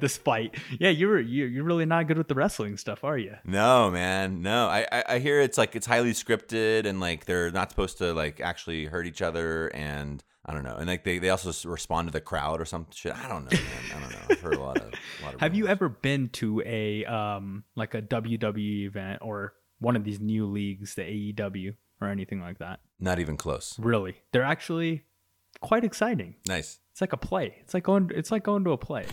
this 0.00 0.16
fight. 0.16 0.54
Yeah, 0.78 0.90
you're 0.90 1.20
you're 1.20 1.48
you're 1.48 1.64
really 1.64 1.86
not 1.86 2.06
good 2.06 2.18
with 2.18 2.28
the 2.28 2.34
wrestling 2.34 2.76
stuff, 2.76 3.04
are 3.04 3.18
you? 3.18 3.36
No, 3.44 3.90
man, 3.90 4.42
no. 4.42 4.66
I, 4.66 4.86
I 4.90 5.04
I 5.08 5.18
hear 5.18 5.40
it's 5.40 5.58
like 5.58 5.76
it's 5.76 5.86
highly 5.86 6.12
scripted 6.12 6.86
and 6.86 7.00
like 7.00 7.24
they're 7.26 7.50
not 7.50 7.70
supposed 7.70 7.98
to 7.98 8.12
like 8.12 8.40
actually 8.40 8.86
hurt 8.86 9.06
each 9.06 9.22
other 9.22 9.68
and 9.68 10.22
I 10.44 10.54
don't 10.54 10.64
know. 10.64 10.76
And 10.76 10.86
like 10.86 11.04
they, 11.04 11.18
they 11.18 11.28
also 11.28 11.52
respond 11.68 12.08
to 12.08 12.12
the 12.12 12.20
crowd 12.20 12.60
or 12.60 12.64
some 12.64 12.86
shit. 12.94 13.14
I 13.14 13.28
don't 13.28 13.44
know, 13.44 13.58
man. 13.58 13.96
I 13.96 14.00
don't 14.00 14.10
know. 14.10 14.18
I've 14.30 14.40
heard 14.40 14.54
a 14.54 14.60
lot 14.60 14.78
of. 14.78 14.84
A 14.84 15.24
lot 15.24 15.34
of 15.34 15.40
Have 15.40 15.54
you 15.54 15.68
ever 15.68 15.88
been 15.88 16.28
to 16.30 16.62
a 16.64 17.04
um 17.04 17.64
like 17.76 17.94
a 17.94 18.02
WWE 18.02 18.86
event 18.86 19.20
or 19.22 19.54
one 19.78 19.96
of 19.96 20.04
these 20.04 20.20
new 20.20 20.46
leagues, 20.46 20.94
the 20.94 21.02
AEW 21.02 21.74
or 22.00 22.08
anything 22.08 22.40
like 22.40 22.58
that? 22.58 22.80
Not 22.98 23.18
even 23.18 23.36
close. 23.36 23.78
Really, 23.78 24.16
they're 24.32 24.42
actually 24.42 25.04
quite 25.60 25.84
exciting. 25.84 26.36
Nice. 26.46 26.80
It's 27.00 27.02
like 27.10 27.14
a 27.14 27.26
play. 27.26 27.54
It's 27.60 27.72
like 27.72 27.84
going. 27.84 28.10
It's 28.14 28.30
like 28.30 28.42
going 28.42 28.62
to 28.64 28.72
a 28.72 28.76
play. 28.76 29.06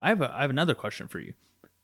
I 0.00 0.10
have 0.10 0.22
a, 0.22 0.32
I 0.32 0.42
have 0.42 0.50
another 0.50 0.76
question 0.76 1.08
for 1.08 1.18
you. 1.18 1.34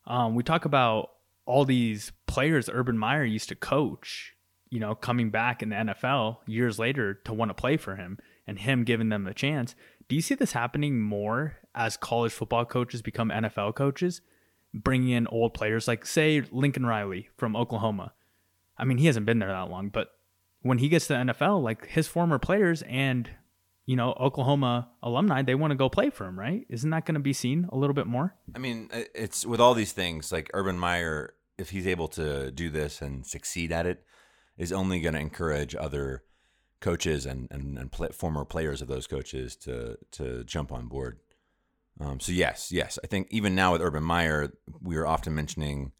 Um, 0.07 0.33
we 0.33 0.43
talk 0.43 0.63
about 0.63 1.11
all 1.45 1.65
these 1.65 2.13
players 2.25 2.69
Urban 2.71 2.97
Meyer 2.97 3.25
used 3.25 3.49
to 3.49 3.55
coach. 3.55 4.33
You 4.69 4.79
know, 4.79 4.95
coming 4.95 5.29
back 5.29 5.61
in 5.61 5.71
the 5.71 5.75
NFL 5.75 6.37
years 6.47 6.79
later 6.79 7.15
to 7.25 7.33
want 7.33 7.49
to 7.49 7.53
play 7.53 7.75
for 7.75 7.97
him 7.97 8.17
and 8.47 8.57
him 8.57 8.85
giving 8.85 9.09
them 9.09 9.27
a 9.27 9.33
chance. 9.33 9.75
Do 10.07 10.15
you 10.15 10.21
see 10.21 10.35
this 10.35 10.53
happening 10.53 11.01
more 11.01 11.57
as 11.75 11.97
college 11.97 12.31
football 12.31 12.63
coaches 12.63 13.01
become 13.01 13.27
NFL 13.27 13.75
coaches, 13.75 14.21
bringing 14.73 15.09
in 15.09 15.27
old 15.27 15.53
players 15.53 15.85
like 15.85 16.05
say 16.05 16.41
Lincoln 16.49 16.85
Riley 16.85 17.27
from 17.35 17.57
Oklahoma? 17.57 18.13
I 18.77 18.85
mean, 18.85 18.99
he 18.99 19.07
hasn't 19.07 19.25
been 19.25 19.39
there 19.39 19.49
that 19.49 19.69
long, 19.69 19.89
but 19.89 20.11
when 20.63 20.79
he 20.79 20.89
gets 20.89 21.07
to 21.07 21.13
the 21.13 21.19
NFL, 21.19 21.61
like 21.61 21.87
his 21.87 22.07
former 22.07 22.39
players 22.39 22.81
and 22.83 23.29
you 23.85 23.95
know 23.95 24.13
Oklahoma 24.19 24.89
alumni, 25.03 25.43
they 25.43 25.55
want 25.55 25.71
to 25.71 25.75
go 25.75 25.89
play 25.89 26.09
for 26.09 26.25
him, 26.25 26.39
right? 26.39 26.65
Isn't 26.69 26.89
that 26.89 27.05
going 27.05 27.15
to 27.15 27.21
be 27.21 27.33
seen 27.33 27.69
a 27.71 27.77
little 27.77 27.93
bit 27.93 28.07
more? 28.07 28.33
I 28.55 28.59
mean, 28.59 28.89
it's 28.91 29.45
with 29.45 29.59
all 29.59 29.73
these 29.73 29.91
things 29.91 30.31
like 30.31 30.49
Urban 30.53 30.79
Meyer. 30.79 31.35
If 31.55 31.69
he's 31.69 31.85
able 31.85 32.07
to 32.09 32.49
do 32.49 32.71
this 32.71 33.01
and 33.01 33.25
succeed 33.27 33.71
at 33.71 33.85
it, 33.85 34.03
is 34.57 34.71
only 34.71 34.99
going 34.99 35.13
to 35.13 35.19
encourage 35.19 35.75
other 35.75 36.23
coaches 36.79 37.25
and 37.25 37.47
and, 37.51 37.77
and 37.77 37.93
former 38.15 38.43
players 38.45 38.81
of 38.81 38.87
those 38.87 39.05
coaches 39.05 39.55
to 39.57 39.97
to 40.11 40.43
jump 40.45 40.71
on 40.71 40.87
board. 40.87 41.19
Um, 41.99 42.19
so 42.19 42.31
yes, 42.31 42.71
yes, 42.71 42.97
I 43.03 43.07
think 43.07 43.27
even 43.29 43.53
now 43.53 43.73
with 43.73 43.81
Urban 43.81 44.03
Meyer, 44.03 44.51
we 44.81 44.95
are 44.95 45.05
often 45.05 45.35
mentioning, 45.35 45.91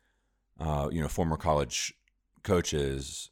uh, 0.59 0.89
you 0.91 1.01
know, 1.01 1.07
former 1.07 1.37
college 1.37 1.93
coaches 2.41 3.29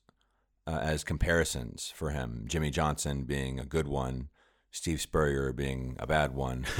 uh, 0.67 0.79
as 0.81 1.03
comparisons 1.03 1.91
for 1.95 2.11
him. 2.11 2.45
Jimmy 2.47 2.69
Johnson 2.69 3.23
being 3.23 3.59
a 3.59 3.65
good 3.65 3.87
one, 3.87 4.29
Steve 4.71 5.01
Spurrier 5.01 5.53
being 5.53 5.95
a 5.99 6.07
bad 6.07 6.33
one. 6.33 6.65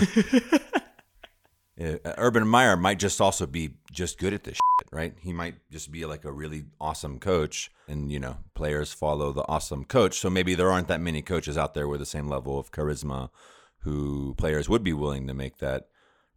Uh, 1.79 1.97
Urban 2.17 2.47
Meyer 2.47 2.77
might 2.77 2.99
just 2.99 3.19
also 3.21 3.47
be 3.47 3.71
just 3.91 4.19
good 4.19 4.33
at 4.33 4.43
this 4.43 4.55
shit. 4.55 4.87
right? 4.91 5.15
He 5.19 5.33
might 5.33 5.55
just 5.71 5.91
be 5.91 6.05
like 6.05 6.25
a 6.25 6.31
really 6.31 6.65
awesome 6.79 7.17
coach, 7.17 7.71
and 7.87 8.11
you 8.11 8.19
know, 8.19 8.37
players 8.53 8.93
follow 8.93 9.31
the 9.31 9.47
awesome 9.47 9.85
coach. 9.85 10.19
So 10.19 10.29
maybe 10.29 10.53
there 10.53 10.69
aren't 10.69 10.89
that 10.89 11.01
many 11.01 11.21
coaches 11.21 11.57
out 11.57 11.73
there 11.73 11.87
with 11.87 11.99
the 11.99 12.05
same 12.05 12.27
level 12.27 12.59
of 12.59 12.71
charisma 12.71 13.29
who 13.79 14.35
players 14.37 14.69
would 14.69 14.83
be 14.83 14.93
willing 14.93 15.25
to 15.27 15.33
make 15.33 15.57
that 15.57 15.87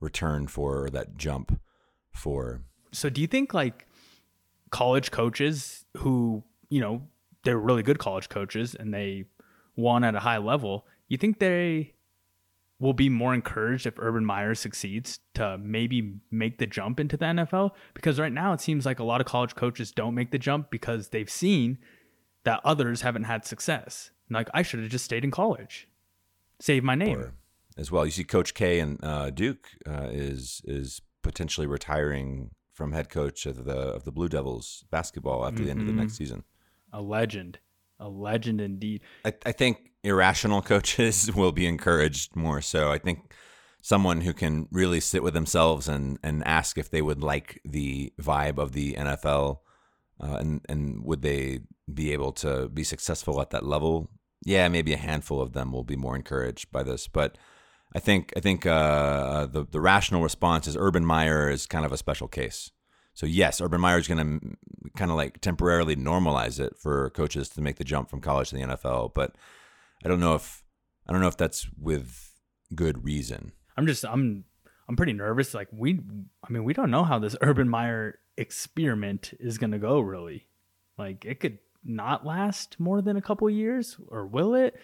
return 0.01 0.47
for 0.47 0.85
or 0.85 0.91
that 0.91 1.17
jump 1.17 1.61
for. 2.11 2.63
So 2.93 3.11
do 3.11 3.21
you 3.21 3.27
think 3.27 3.53
like 3.53 3.87
college 4.71 5.11
coaches 5.11 5.85
who, 5.99 6.43
you 6.71 6.81
know, 6.81 7.03
they're 7.45 7.59
really 7.59 7.83
good 7.83 7.99
college 7.99 8.29
coaches 8.29 8.75
and 8.75 8.93
they 8.93 9.25
won 9.77 10.05
at 10.05 10.15
a 10.15 10.21
high 10.21 10.39
level, 10.39 10.87
you 11.09 11.17
think 11.17 11.39
they 11.39 11.95
will 12.81 12.93
be 12.93 13.09
more 13.09 13.35
encouraged 13.35 13.87
if 13.87 13.95
Urban 13.99 14.25
Meyer 14.25 14.55
succeeds 14.55 15.21
to 15.35 15.57
maybe 15.59 16.17
make 16.31 16.59
the 16.59 16.67
jump 16.67 16.99
into 16.99 17.17
the 17.17 17.25
NFL? 17.25 17.71
Because 17.95 18.19
right 18.19 18.33
now 18.33 18.53
it 18.53 18.61
seems 18.61 18.85
like 18.85 18.99
a 18.99 19.05
lot 19.05 19.21
of 19.21 19.27
college 19.27 19.55
coaches 19.55 19.93
don't 19.93 20.15
make 20.15 20.31
the 20.31 20.39
jump 20.39 20.71
because 20.71 21.09
they've 21.09 21.31
seen 21.31 21.79
that 22.45 22.61
others 22.65 23.03
haven't 23.03 23.25
had 23.25 23.45
success. 23.45 24.11
Like 24.31 24.49
I 24.53 24.63
should 24.63 24.81
have 24.81 24.91
just 24.91 25.05
stayed 25.05 25.25
in 25.25 25.31
college, 25.31 25.89
save 26.61 26.83
my 26.83 26.95
name. 26.95 27.19
Or 27.19 27.33
as 27.77 27.91
well, 27.91 28.05
you 28.05 28.13
see, 28.13 28.25
Coach 28.25 28.55
K 28.55 28.81
and 28.81 29.03
uh, 29.03 29.31
Duke 29.31 29.69
uh, 29.89 30.09
is 30.11 30.63
is 30.65 31.03
potentially 31.23 31.67
retiring 31.67 32.51
from 32.73 32.93
head 32.93 33.09
coach 33.09 33.47
of 33.47 33.65
the 33.65 33.77
of 33.77 34.05
the 34.05 34.13
Blue 34.13 34.29
Devils 34.29 34.85
basketball 34.91 35.45
after 35.45 35.57
mm-hmm. 35.57 35.65
the 35.65 35.71
end 35.71 35.81
of 35.81 35.87
the 35.87 35.93
next 35.93 36.17
season. 36.17 36.45
A 36.95 37.03
legend, 37.03 37.59
a 37.99 38.09
legend 38.09 38.61
indeed. 38.61 39.03
I, 39.25 39.35
I 39.45 39.53
think 39.53 39.91
irrational 40.03 40.63
coaches 40.63 41.31
will 41.37 41.53
be 41.53 41.67
encouraged 41.67 42.37
more 42.37 42.61
so. 42.61 42.91
I 42.91 42.99
think 42.99 43.35
someone 43.83 44.23
who 44.23 44.33
can 44.33 44.69
really 44.71 45.01
sit 45.01 45.23
with 45.23 45.35
themselves 45.35 45.89
and, 45.89 46.19
and 46.23 46.43
ask 46.47 46.79
if 46.79 46.91
they 46.91 47.03
would 47.03 47.23
like 47.23 47.61
the 47.65 48.13
vibe 48.19 48.59
of 48.59 48.73
the 48.73 48.95
NFL 48.95 49.59
uh, 50.21 50.37
and 50.39 50.61
and 50.69 51.05
would 51.05 51.23
they 51.23 51.61
be 51.93 52.13
able 52.13 52.33
to 52.33 52.69
be 52.69 52.85
successful 52.85 53.41
at 53.41 53.51
that 53.51 53.65
level? 53.65 54.11
Yeah, 54.45 54.69
maybe 54.69 54.93
a 54.93 54.99
handful 54.99 55.41
of 55.41 55.53
them 55.53 55.73
will 55.73 55.85
be 55.85 55.97
more 55.97 56.17
encouraged 56.17 56.71
by 56.71 56.83
this, 56.83 57.09
but 57.09 57.37
I 57.95 57.99
think 57.99 58.33
I 58.37 58.41
think 58.41 58.67
uh, 58.67 59.47
the 59.47 59.67
the 59.69 59.81
rational 59.81 60.23
response 60.23 60.67
is 60.67 60.77
Urban 60.77 61.05
Meyer 61.05 61.51
is 61.51 61.67
kind 61.67 61.85
of 61.85 61.93
a 61.93 61.97
special 61.97 62.29
case. 62.29 62.71
So 63.15 63.27
yes, 63.27 63.61
Urban 63.61 63.81
Meyer 63.81 63.99
is 63.99 64.09
going 64.09 64.41
to 64.41 64.91
kind 64.97 65.11
of 65.11 65.17
like 65.17 65.41
temporarily 65.41 65.97
normalize 65.97 66.59
it 66.59 66.77
for 66.77 67.11
coaches 67.11 67.49
to 67.51 67.61
make 67.61 67.77
the 67.77 67.85
jump 67.85 68.11
from 68.11 68.21
college 68.21 68.51
to 68.51 68.57
the 68.57 68.63
NFL, 68.63 69.15
but 69.15 69.37
I 70.05 70.09
don't 70.09 70.21
know 70.21 70.35
if 70.35 70.63
I 71.09 71.13
don't 71.13 71.21
know 71.21 71.29
if 71.29 71.37
that's 71.37 71.69
with 71.79 72.33
good 72.75 73.05
reason. 73.05 73.53
I'm 73.77 73.87
just 73.87 74.05
I'm 74.05 74.45
I'm 74.89 74.97
pretty 74.97 75.13
nervous. 75.13 75.55
Like 75.55 75.69
we, 75.73 76.01
I 76.43 76.53
mean, 76.53 76.65
we 76.65 76.75
don't 76.75 76.91
know 76.91 77.05
how 77.05 77.19
this 77.19 77.37
Urban 77.41 77.69
Meyer 77.69 78.19
experiment 78.37 79.33
is 79.39 79.59
going 79.59 79.71
to 79.71 79.79
go. 79.79 80.01
Really, 80.01 80.49
like 80.99 81.25
it 81.25 81.41
could 81.41 81.59
not 81.85 82.27
last 82.27 82.81
more 82.81 83.03
than 83.03 83.17
a 83.17 83.23
couple 83.23 83.49
years, 83.49 83.97
or 84.09 84.27
will 84.27 84.55
it? 84.55 84.75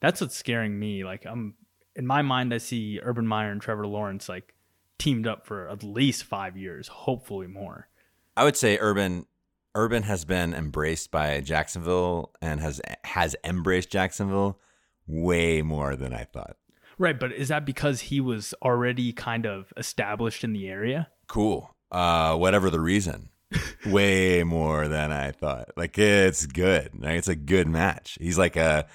That's 0.00 0.20
what's 0.20 0.36
scaring 0.36 0.78
me. 0.78 1.04
Like 1.04 1.26
I'm 1.26 1.54
in 1.94 2.06
my 2.06 2.22
mind, 2.22 2.52
I 2.54 2.58
see 2.58 3.00
Urban 3.02 3.26
Meyer 3.26 3.50
and 3.50 3.60
Trevor 3.60 3.86
Lawrence 3.86 4.28
like 4.28 4.53
teamed 4.98 5.26
up 5.26 5.46
for 5.46 5.68
at 5.68 5.82
least 5.82 6.24
five 6.24 6.56
years, 6.56 6.88
hopefully 6.88 7.46
more. 7.46 7.88
I 8.36 8.44
would 8.44 8.56
say 8.56 8.78
Urban 8.80 9.26
Urban 9.74 10.04
has 10.04 10.24
been 10.24 10.54
embraced 10.54 11.10
by 11.10 11.40
Jacksonville 11.40 12.32
and 12.40 12.60
has 12.60 12.80
has 13.04 13.36
embraced 13.44 13.90
Jacksonville 13.90 14.60
way 15.06 15.62
more 15.62 15.96
than 15.96 16.12
I 16.12 16.24
thought. 16.24 16.56
Right, 16.96 17.18
but 17.18 17.32
is 17.32 17.48
that 17.48 17.66
because 17.66 18.02
he 18.02 18.20
was 18.20 18.54
already 18.62 19.12
kind 19.12 19.46
of 19.46 19.72
established 19.76 20.44
in 20.44 20.52
the 20.52 20.68
area? 20.68 21.08
Cool. 21.26 21.74
Uh, 21.90 22.36
whatever 22.36 22.70
the 22.70 22.80
reason. 22.80 23.30
way 23.86 24.42
more 24.42 24.88
than 24.88 25.12
I 25.12 25.30
thought. 25.32 25.70
Like 25.76 25.98
it's 25.98 26.46
good. 26.46 26.90
Like, 26.98 27.18
it's 27.18 27.28
a 27.28 27.36
good 27.36 27.68
match. 27.68 28.16
He's 28.20 28.38
like 28.38 28.56
a 28.56 28.86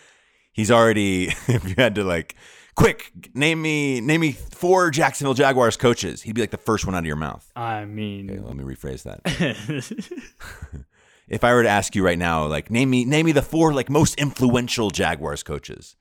he's 0.51 0.72
already 0.72 1.27
if 1.48 1.68
you 1.68 1.75
had 1.77 1.96
to 1.96 2.03
like 2.03 2.36
quick 2.76 3.12
name 3.34 3.62
me 3.62 4.02
name 4.02 4.22
me 4.22 4.32
four 4.32 4.92
Jacksonville 4.92 5.34
Jaguars 5.34 5.78
coaches, 5.78 6.22
he'd 6.22 6.34
be 6.34 6.42
like 6.42 6.52
the 6.52 6.58
first 6.58 6.86
one 6.86 6.96
out 6.96 7.00
of 7.00 7.06
your 7.06 7.16
mouth. 7.16 7.50
I 7.56 7.86
mean, 7.86 8.30
okay, 8.30 8.40
let 8.40 8.56
me 8.56 8.64
rephrase 8.64 9.04
that. 9.04 9.22
if 11.28 11.44
I 11.44 11.54
were 11.54 11.64
to 11.64 11.70
ask 11.70 11.96
you 11.96 12.04
right 12.04 12.18
now, 12.18 12.46
like 12.48 12.70
name 12.70 12.90
me 12.90 13.06
name 13.06 13.26
me 13.26 13.32
the 13.32 13.42
four 13.42 13.74
like 13.74 13.90
most 13.90 14.16
influential 14.16 14.90
Jaguars 14.90 15.44
coaches 15.44 15.96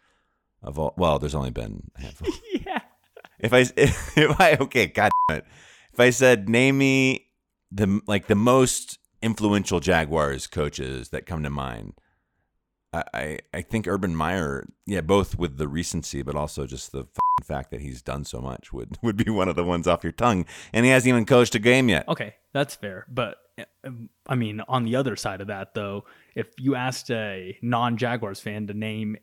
of 0.63 0.79
all. 0.79 0.95
Well, 0.97 1.19
there's 1.19 1.35
only 1.35 1.51
been 1.51 1.91
a 1.97 2.01
handful. 2.01 2.29
yeah. 2.67 2.81
If 3.39 3.53
I 3.53 3.61
if, 3.77 4.19
if 4.19 4.41
I 4.41 4.57
okay, 4.61 4.87
god 4.87 5.11
it. 5.31 5.45
If 5.93 6.01
I 6.01 6.11
said 6.11 6.49
name 6.49 6.79
me 6.79 7.27
the 7.71 8.01
like 8.07 8.27
the 8.27 8.35
most 8.35 8.99
influential 9.23 9.81
Jaguars 9.81 10.47
coaches 10.47 11.11
that 11.11 11.27
come 11.27 11.43
to 11.43 11.51
mind, 11.51 11.95
I 12.92 13.38
I 13.52 13.62
think 13.62 13.87
Urban 13.87 14.16
Meyer, 14.16 14.66
yeah, 14.87 15.02
both 15.02 15.38
with 15.38 15.59
the 15.59 15.68
recency, 15.68 16.23
but 16.23 16.35
also 16.35 16.66
just 16.66 16.92
the 16.92 17.07
fact 17.45 17.71
that 17.71 17.80
he's 17.80 18.02
done 18.02 18.25
so 18.25 18.40
much 18.40 18.73
would 18.73 18.97
would 19.02 19.16
be 19.16 19.30
one 19.30 19.49
of 19.49 19.57
the 19.57 19.64
ones 19.64 19.87
off 19.87 20.02
your 20.02 20.12
tongue, 20.12 20.47
and 20.73 20.85
he 20.85 20.90
hasn't 20.90 21.09
even 21.09 21.26
coached 21.26 21.54
a 21.54 21.59
game 21.59 21.88
yet. 21.88 22.09
Okay, 22.09 22.35
that's 22.52 22.75
fair, 22.75 23.07
but 23.09 23.38
um, 23.85 24.09
I 24.26 24.35
mean, 24.35 24.61
on 24.68 24.85
the 24.85 24.97
other 24.97 25.16
side 25.16 25.40
of 25.40 25.49
that, 25.49 25.75
though, 25.75 26.04
if 26.35 26.49
you 26.59 26.75
asked 26.75 27.11
a 27.11 27.59
non-Jaguars 27.62 28.40
fan 28.40 28.66
to 28.68 28.75
name 28.75 29.16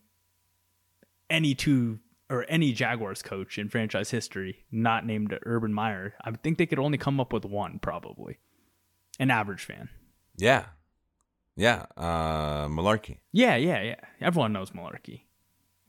any 1.30 1.54
two 1.54 1.98
or 2.28 2.44
any 2.48 2.72
Jaguars 2.72 3.22
coach 3.22 3.58
in 3.58 3.68
franchise 3.68 4.10
history 4.10 4.64
not 4.70 5.06
named 5.06 5.36
Urban 5.44 5.72
Meyer, 5.72 6.14
I 6.22 6.30
think 6.32 6.58
they 6.58 6.66
could 6.66 6.78
only 6.78 6.98
come 6.98 7.20
up 7.20 7.32
with 7.32 7.44
one, 7.44 7.78
probably. 7.78 8.38
An 9.18 9.30
average 9.30 9.64
fan. 9.64 9.88
Yeah. 10.36 10.66
Yeah. 11.56 11.86
Uh, 11.96 12.68
Mularkey. 12.68 13.18
Yeah, 13.32 13.56
yeah, 13.56 13.82
yeah. 13.82 13.96
Everyone 14.20 14.52
knows 14.52 14.70
Mularkey. 14.70 15.22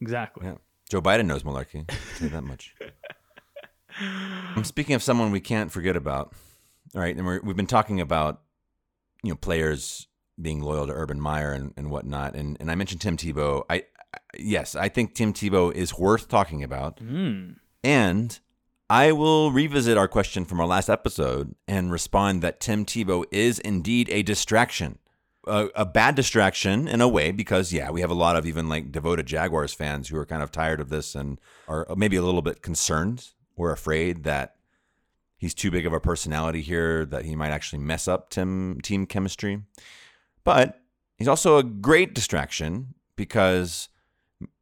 Exactly. 0.02 0.48
Yeah. 0.48 0.56
Joe 0.90 1.02
Biden 1.02 1.26
knows 1.26 1.44
Mularkey. 1.44 1.90
say 2.16 2.28
that 2.28 2.44
much. 2.44 2.76
I'm 4.00 4.64
speaking 4.64 4.96
of 4.96 5.04
someone 5.04 5.32
we 5.32 5.40
can't 5.40 5.72
forget 5.72 5.96
about. 5.96 6.34
All 6.96 7.02
right. 7.02 7.16
And 7.16 7.26
we 7.26 7.34
have 7.36 7.58
been 7.58 7.68
talking 7.68 8.00
about, 8.00 8.42
you 9.24 9.32
know, 9.32 9.36
players 9.36 10.08
being 10.42 10.62
loyal 10.62 10.88
to 10.88 10.94
Urban 10.94 11.20
Meyer 11.20 11.52
and, 11.52 11.74
and 11.76 11.90
whatnot. 11.90 12.36
And, 12.36 12.58
and 12.60 12.72
I 12.72 12.76
mentioned 12.76 13.02
Tim 13.02 13.18
Tebow. 13.18 13.64
I, 13.70 13.84
yes, 14.38 14.76
I 14.76 14.88
think 14.88 15.14
Tim 15.14 15.34
Tebow 15.34 15.74
is 15.74 15.98
worth 15.98 16.30
talking 16.30 16.64
about. 16.64 17.00
Mm. 17.00 17.56
And 17.84 18.40
I 18.90 19.12
will 19.12 19.52
revisit 19.52 19.98
our 19.98 20.08
question 20.08 20.46
from 20.46 20.62
our 20.62 20.68
last 20.68 20.90
episode 20.90 21.56
and 21.68 21.92
respond 21.92 22.42
that 22.42 22.60
Tim 22.60 22.86
Tebow 22.86 23.26
is 23.32 23.60
indeed 23.60 24.10
a 24.10 24.24
distraction. 24.24 25.00
A, 25.48 25.70
a, 25.75 25.86
bad 25.86 26.16
distraction 26.16 26.88
in 26.88 27.00
a 27.00 27.08
way 27.08 27.32
because 27.32 27.72
yeah 27.72 27.89
we 27.89 28.01
have 28.01 28.10
a 28.10 28.16
lot 28.16 28.36
of 28.36 28.46
even 28.46 28.68
like 28.68 28.92
devoted 28.92 29.25
jaguars 29.25 29.74
fans 29.74 30.10
who 30.10 30.18
are 30.18 30.25
kind 30.25 30.44
of 30.44 30.51
tired 30.51 30.82
of 30.82 30.89
this 30.89 31.16
and 31.16 31.39
are 31.68 31.88
maybe 31.96 32.18
a 32.18 32.22
little 32.22 32.42
bit 32.42 32.62
concerned 32.62 33.30
or 33.56 33.72
afraid 33.72 34.24
that 34.24 34.56
he's 35.38 35.54
too 35.54 35.72
big 35.72 35.86
of 35.86 35.94
a 35.94 36.00
personality 36.00 36.62
here 36.62 37.06
that 37.06 37.25
he 37.25 37.36
might 37.36 37.51
actually 37.51 37.80
mess 37.80 38.08
up 38.08 38.30
team 38.30 38.80
team 38.82 39.06
chemistry 39.06 39.62
but 40.44 40.82
he's 41.18 41.27
also 41.27 41.58
a 41.58 41.63
great 41.63 42.13
distraction 42.13 42.94
because 43.16 43.89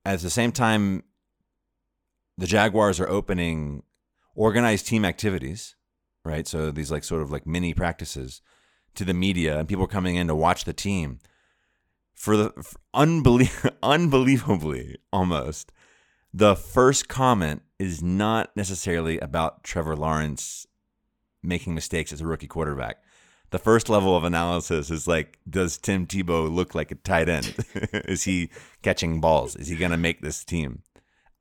at 0.06 0.20
the 0.20 0.30
same 0.30 0.52
time, 0.52 1.04
the 2.38 2.48
Jaguars 2.48 3.00
are 3.00 3.10
opening 3.10 3.84
organized 4.36 4.88
team 4.88 5.06
activities, 5.06 5.76
right? 6.24 6.48
So 6.48 6.72
these 6.72 6.92
like 6.92 7.04
sort 7.04 7.22
of 7.22 7.32
like 7.32 7.46
mini 7.46 7.74
practices 7.74 8.42
to 8.96 9.06
the 9.06 9.14
media, 9.14 9.60
and 9.60 9.68
people 9.68 9.86
are 9.86 9.88
coming 9.88 10.16
in 10.16 10.28
to 10.28 10.36
watch 10.36 10.66
the 10.66 10.74
team. 10.74 11.20
For 12.14 12.38
the 12.38 12.50
for 12.52 12.80
unbelie- 12.94 13.72
unbelievably, 13.84 14.98
almost, 15.12 15.72
the 16.34 16.56
first 16.56 17.08
comment 17.08 17.62
is 17.78 18.02
not 18.02 18.56
necessarily 18.56 19.20
about 19.20 19.64
Trevor 19.64 19.96
Lawrence 19.96 20.66
making 21.44 21.76
mistakes 21.76 22.12
as 22.12 22.22
a 22.22 22.26
rookie 22.26 22.48
quarterback 22.48 23.04
the 23.56 23.60
first 23.60 23.90
level 23.90 24.18
of 24.18 24.26
analysis 24.26 24.90
is 24.90 25.08
like, 25.08 25.40
does 25.50 25.78
Tim 25.78 26.06
Tebow 26.06 26.54
look 26.54 26.76
like 26.76 26.92
a 26.92 26.96
tight 26.96 27.30
end? 27.30 27.56
is 27.94 28.24
he 28.24 28.50
catching 28.82 29.22
balls? 29.22 29.56
Is 29.56 29.68
he 29.68 29.78
going 29.78 29.92
to 29.92 29.98
make 29.98 30.22
this 30.22 30.44
team? 30.44 30.82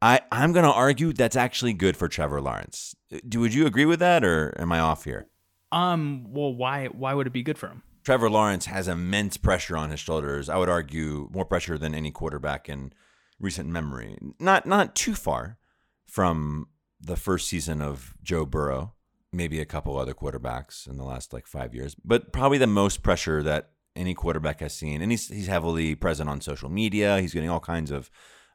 I, 0.02 0.20
I'm 0.30 0.52
going 0.52 0.64
to 0.64 0.72
argue 0.72 1.12
that's 1.12 1.34
actually 1.34 1.72
good 1.72 1.96
for 1.96 2.08
Trevor 2.08 2.40
Lawrence. 2.40 2.94
Do 3.28 3.40
would 3.40 3.52
you 3.54 3.66
agree 3.66 3.84
with 3.84 4.00
that, 4.00 4.22
or 4.22 4.54
am 4.60 4.70
I 4.70 4.78
off 4.78 5.04
here? 5.04 5.26
Um. 5.74 6.26
Well, 6.32 6.54
why 6.54 6.86
why 6.86 7.14
would 7.14 7.26
it 7.26 7.32
be 7.32 7.42
good 7.42 7.58
for 7.58 7.68
him? 7.68 7.82
Trevor 8.04 8.28
Lawrence 8.28 8.66
has 8.66 8.86
immense 8.86 9.36
pressure 9.36 9.76
on 9.76 9.90
his 9.90 10.00
shoulders. 10.00 10.48
I 10.48 10.56
would 10.56 10.68
argue 10.68 11.30
more 11.32 11.44
pressure 11.44 11.78
than 11.78 11.94
any 11.94 12.10
quarterback 12.10 12.68
in 12.68 12.92
recent 13.40 13.68
memory. 13.68 14.18
Not 14.38 14.66
not 14.66 14.94
too 14.94 15.14
far 15.14 15.58
from 16.06 16.68
the 17.00 17.16
first 17.16 17.48
season 17.48 17.82
of 17.82 18.14
Joe 18.22 18.46
Burrow 18.46 18.94
maybe 19.34 19.60
a 19.60 19.66
couple 19.66 19.98
other 19.98 20.14
quarterbacks 20.14 20.88
in 20.88 20.96
the 20.96 21.04
last 21.04 21.32
like 21.32 21.46
five 21.46 21.74
years, 21.74 21.96
but 22.04 22.32
probably 22.32 22.58
the 22.58 22.66
most 22.66 23.02
pressure 23.02 23.42
that 23.42 23.70
any 23.96 24.14
quarterback 24.14 24.60
has 24.60 24.72
seen. 24.72 25.02
And 25.02 25.10
he's 25.10 25.28
he's 25.28 25.46
heavily 25.46 25.94
present 25.94 26.30
on 26.30 26.40
social 26.40 26.68
media. 26.68 27.20
He's 27.20 27.34
getting 27.34 27.50
all 27.50 27.60
kinds 27.60 27.90
of 27.90 28.10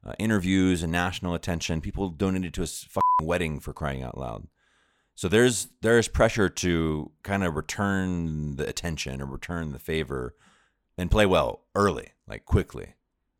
uh, 0.05 0.13
interviews 0.17 0.81
and 0.81 0.91
national 0.91 1.33
attention. 1.33 1.81
People 1.81 2.09
donated 2.09 2.53
to 2.55 2.61
his 2.61 2.88
wedding 3.21 3.59
for 3.59 3.73
crying 3.73 4.01
out 4.01 4.17
loud. 4.17 4.47
So 5.19 5.27
there's 5.27 5.67
there's 5.81 6.07
pressure 6.07 6.47
to 6.47 7.11
kind 7.23 7.43
of 7.43 7.57
return 7.57 8.55
the 8.55 8.65
attention 8.65 9.21
or 9.21 9.25
return 9.25 9.73
the 9.73 9.77
favor 9.77 10.33
and 10.97 11.11
play 11.11 11.25
well 11.25 11.65
early, 11.75 12.13
like 12.25 12.45
quickly. 12.45 12.95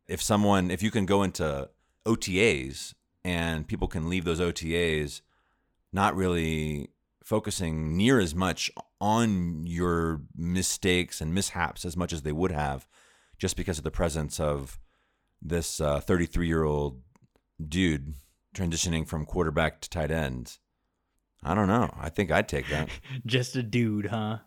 If 0.06 0.20
someone 0.20 0.70
if 0.70 0.82
you 0.82 0.90
can 0.90 1.06
go 1.06 1.22
into 1.22 1.70
OTAs 2.04 2.92
and 3.24 3.66
people 3.66 3.88
can 3.88 4.10
leave 4.10 4.26
those 4.26 4.40
OTAs 4.40 5.22
not 5.90 6.14
really 6.14 6.90
focusing 7.24 7.96
near 7.96 8.20
as 8.20 8.34
much 8.34 8.70
on 9.00 9.66
your 9.66 10.20
mistakes 10.36 11.22
and 11.22 11.32
mishaps 11.32 11.86
as 11.86 11.96
much 11.96 12.12
as 12.12 12.20
they 12.20 12.32
would 12.32 12.52
have 12.52 12.86
just 13.38 13.56
because 13.56 13.78
of 13.78 13.84
the 13.84 13.90
presence 13.90 14.38
of 14.38 14.78
this 15.40 15.78
33 15.78 16.44
uh, 16.44 16.46
year 16.46 16.62
old 16.62 17.00
dude 17.66 18.12
transitioning 18.54 19.08
from 19.08 19.24
quarterback 19.24 19.80
to 19.80 19.88
tight 19.88 20.10
end 20.10 20.58
I 21.42 21.54
don't 21.54 21.68
know. 21.68 21.90
I 21.98 22.10
think 22.10 22.30
I'd 22.30 22.48
take 22.48 22.68
that. 22.68 22.88
Just 23.26 23.56
a 23.56 23.62
dude, 23.62 24.06
huh? 24.06 24.38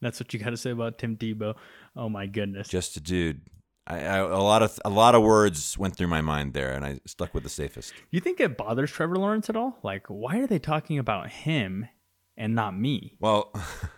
That's 0.00 0.18
what 0.18 0.34
you 0.34 0.40
got 0.40 0.50
to 0.50 0.56
say 0.56 0.70
about 0.70 0.98
Tim 0.98 1.16
Tebow. 1.16 1.54
Oh 1.94 2.08
my 2.08 2.26
goodness. 2.26 2.68
Just 2.68 2.96
a 2.96 3.00
dude. 3.00 3.42
I, 3.86 3.98
I, 4.00 4.16
a 4.18 4.38
lot 4.38 4.62
of 4.62 4.78
a 4.84 4.90
lot 4.90 5.14
of 5.14 5.22
words 5.22 5.76
went 5.76 5.96
through 5.96 6.06
my 6.08 6.20
mind 6.20 6.54
there, 6.54 6.72
and 6.72 6.84
I 6.84 7.00
stuck 7.06 7.34
with 7.34 7.42
the 7.42 7.48
safest. 7.48 7.92
You 8.10 8.20
think 8.20 8.40
it 8.40 8.56
bothers 8.56 8.90
Trevor 8.90 9.16
Lawrence 9.16 9.48
at 9.48 9.56
all? 9.56 9.78
Like, 9.82 10.06
why 10.06 10.38
are 10.38 10.46
they 10.46 10.58
talking 10.58 10.98
about 10.98 11.30
him 11.30 11.88
and 12.36 12.54
not 12.54 12.76
me? 12.76 13.16
Well, 13.20 13.52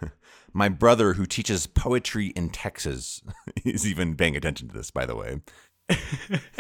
my 0.55 0.69
brother, 0.71 1.15
who 1.15 1.27
teaches 1.27 1.67
poetry 1.67 2.29
in 2.29 2.51
Texas, 2.51 3.23
is 3.65 3.87
even 3.87 4.17
paying 4.17 4.37
attention 4.37 4.69
to 4.69 4.75
this. 4.75 4.91
By 4.91 5.05
the 5.05 5.17
way, 5.17 5.41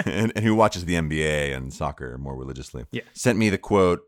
and, 0.04 0.32
and 0.34 0.44
who 0.44 0.54
watches 0.54 0.84
the 0.84 0.94
NBA 0.94 1.56
and 1.56 1.72
soccer 1.72 2.18
more 2.18 2.36
religiously. 2.36 2.84
Yeah, 2.92 3.02
sent 3.14 3.38
me 3.38 3.48
the 3.48 3.58
quote 3.58 4.02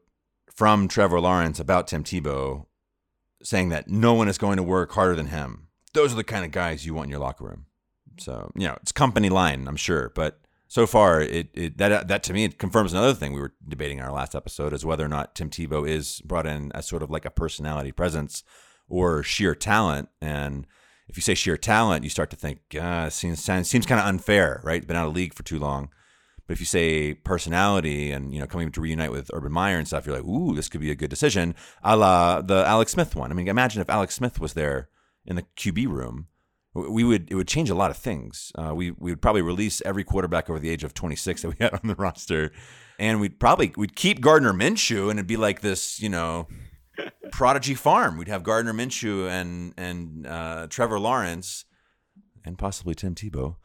from 0.54 0.88
Trevor 0.88 1.20
Lawrence 1.20 1.60
about 1.60 1.88
Tim 1.88 2.04
Tebow 2.04 2.66
saying 3.42 3.68
that 3.68 3.88
no 3.88 4.14
one 4.14 4.28
is 4.28 4.38
going 4.38 4.56
to 4.56 4.62
work 4.62 4.92
harder 4.92 5.14
than 5.14 5.26
him. 5.26 5.68
Those 5.92 6.12
are 6.12 6.16
the 6.16 6.24
kind 6.24 6.44
of 6.44 6.50
guys 6.50 6.84
you 6.84 6.94
want 6.94 7.06
in 7.06 7.10
your 7.10 7.20
locker 7.20 7.44
room. 7.44 7.66
So, 8.18 8.50
you 8.54 8.66
know, 8.66 8.76
it's 8.82 8.92
company 8.92 9.28
line, 9.28 9.68
I'm 9.68 9.76
sure, 9.76 10.12
but 10.14 10.40
so 10.68 10.86
far 10.86 11.20
it, 11.20 11.48
it 11.54 11.78
that 11.78 12.08
that 12.08 12.24
to 12.24 12.32
me 12.32 12.44
it 12.44 12.58
confirms 12.58 12.92
another 12.92 13.14
thing 13.14 13.32
we 13.32 13.40
were 13.40 13.54
debating 13.68 13.98
in 13.98 14.04
our 14.04 14.10
last 14.10 14.34
episode 14.34 14.72
is 14.72 14.84
whether 14.84 15.04
or 15.04 15.08
not 15.08 15.34
Tim 15.34 15.48
Tebow 15.48 15.88
is 15.88 16.20
brought 16.24 16.46
in 16.46 16.72
as 16.72 16.86
sort 16.86 17.02
of 17.02 17.10
like 17.10 17.24
a 17.24 17.30
personality 17.30 17.92
presence 17.92 18.42
or 18.88 19.22
sheer 19.22 19.54
talent 19.54 20.08
and 20.20 20.66
if 21.08 21.16
you 21.16 21.22
say 21.22 21.34
sheer 21.34 21.56
talent, 21.56 22.04
you 22.04 22.10
start 22.10 22.30
to 22.30 22.36
think, 22.36 22.60
uh, 22.80 23.10
seems 23.10 23.42
seems 23.42 23.86
kind 23.86 24.00
of 24.00 24.06
unfair, 24.06 24.60
right? 24.64 24.86
Been 24.86 24.96
out 24.96 25.06
of 25.06 25.14
league 25.14 25.34
for 25.34 25.42
too 25.42 25.58
long. 25.58 25.90
But 26.46 26.54
if 26.54 26.60
you 26.60 26.66
say 26.66 27.14
personality 27.14 28.12
and 28.12 28.32
you 28.32 28.40
know 28.40 28.46
coming 28.46 28.70
to 28.70 28.80
reunite 28.80 29.10
with 29.10 29.30
Urban 29.32 29.52
Meyer 29.52 29.78
and 29.78 29.86
stuff, 29.86 30.06
you're 30.06 30.16
like, 30.16 30.24
ooh, 30.24 30.54
this 30.54 30.68
could 30.68 30.80
be 30.80 30.90
a 30.90 30.94
good 30.94 31.10
decision, 31.10 31.54
a 31.82 31.96
la 31.96 32.40
the 32.40 32.64
Alex 32.66 32.92
Smith 32.92 33.16
one. 33.16 33.30
I 33.30 33.34
mean, 33.34 33.48
imagine 33.48 33.80
if 33.80 33.90
Alex 33.90 34.14
Smith 34.14 34.40
was 34.40 34.54
there 34.54 34.88
in 35.24 35.36
the 35.36 35.44
QB 35.56 35.88
room, 35.88 36.28
we 36.74 37.02
would 37.04 37.30
it 37.30 37.34
would 37.34 37.48
change 37.48 37.70
a 37.70 37.74
lot 37.74 37.90
of 37.90 37.96
things. 37.96 38.52
Uh, 38.54 38.74
we 38.74 38.92
we 38.92 39.10
would 39.10 39.22
probably 39.22 39.42
release 39.42 39.82
every 39.84 40.04
quarterback 40.04 40.48
over 40.48 40.58
the 40.58 40.70
age 40.70 40.84
of 40.84 40.94
26 40.94 41.42
that 41.42 41.48
we 41.48 41.56
had 41.60 41.74
on 41.74 41.80
the 41.84 41.94
roster, 41.96 42.52
and 42.98 43.20
we'd 43.20 43.40
probably 43.40 43.72
we'd 43.76 43.96
keep 43.96 44.20
Gardner 44.20 44.52
Minshew, 44.52 45.10
and 45.10 45.18
it'd 45.18 45.26
be 45.26 45.36
like 45.36 45.60
this, 45.60 46.00
you 46.00 46.08
know. 46.08 46.48
prodigy 47.30 47.74
farm. 47.74 48.16
We'd 48.16 48.28
have 48.28 48.42
Gardner 48.42 48.72
Minshew 48.72 49.28
and 49.28 49.74
and 49.76 50.26
uh, 50.26 50.66
Trevor 50.70 50.98
Lawrence, 50.98 51.66
and 52.44 52.56
possibly 52.56 52.94
Tim 52.94 53.14
Tebow, 53.14 53.56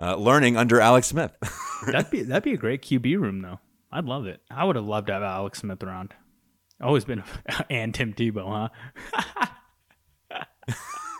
uh, 0.00 0.16
learning 0.16 0.56
under 0.56 0.80
Alex 0.80 1.08
Smith. 1.08 1.32
that'd 1.86 2.10
be 2.10 2.22
that'd 2.22 2.42
be 2.42 2.54
a 2.54 2.58
great 2.58 2.82
QB 2.82 3.18
room 3.18 3.40
though. 3.40 3.60
I'd 3.90 4.04
love 4.04 4.26
it. 4.26 4.40
I 4.50 4.64
would 4.64 4.76
have 4.76 4.84
loved 4.84 5.06
to 5.06 5.14
have 5.14 5.22
Alex 5.22 5.60
Smith 5.60 5.82
around. 5.82 6.14
Always 6.80 7.04
been 7.04 7.20
a, 7.20 7.66
and 7.70 7.94
Tim 7.94 8.12
Tebow, 8.12 8.70
huh? 9.12 9.46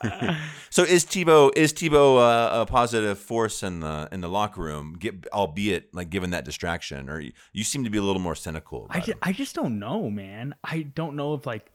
so 0.70 0.85
is 0.85 1.04
Tebow 1.04 1.50
is 1.56 1.73
Tebow 1.73 2.18
uh, 2.18 2.61
a 2.61 2.66
positive 2.66 3.18
force 3.18 3.62
in 3.62 3.80
the 3.80 4.08
in 4.12 4.20
the 4.20 4.28
locker 4.28 4.61
room, 4.61 4.97
get, 4.99 5.26
albeit 5.32 5.92
like 5.92 6.11
given 6.11 6.30
that 6.30 6.44
distraction, 6.44 7.08
or 7.08 7.20
you, 7.20 7.32
you 7.52 7.64
seem 7.64 7.85
to 7.85 7.90
be 7.90 7.99
a 7.99 8.02
little 8.02 8.23
more 8.23 8.37
cynical. 8.37 8.87
I 8.90 9.00
just, 9.00 9.18
I 9.23 9.32
just 9.32 9.54
don't 9.54 9.78
know, 9.78 10.08
man. 10.11 10.54
I 10.62 10.82
don't 10.82 11.16
know 11.16 11.35
if 11.35 11.47
like 11.47 11.73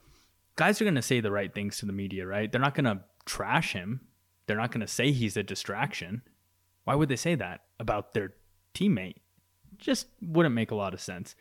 guys 0.55 0.81
are 0.81 0.85
gonna 0.85 1.01
say 1.01 1.19
the 1.19 1.31
right 1.31 1.53
things 1.53 1.79
to 1.79 1.85
the 1.85 1.93
media, 1.93 2.25
right? 2.25 2.49
They're 2.49 2.61
not 2.61 2.75
gonna 2.75 3.03
trash 3.25 3.73
him. 3.73 4.01
They're 4.47 4.57
not 4.57 4.71
gonna 4.71 4.87
say 4.87 5.11
he's 5.11 5.35
a 5.35 5.43
distraction. 5.43 6.21
Why 6.83 6.95
would 6.95 7.09
they 7.09 7.15
say 7.15 7.35
that 7.35 7.61
about 7.79 8.13
their 8.13 8.33
teammate? 8.73 9.17
Just 9.77 10.07
wouldn't 10.21 10.55
make 10.55 10.71
a 10.71 10.75
lot 10.75 10.93
of 10.93 11.01
sense. 11.01 11.35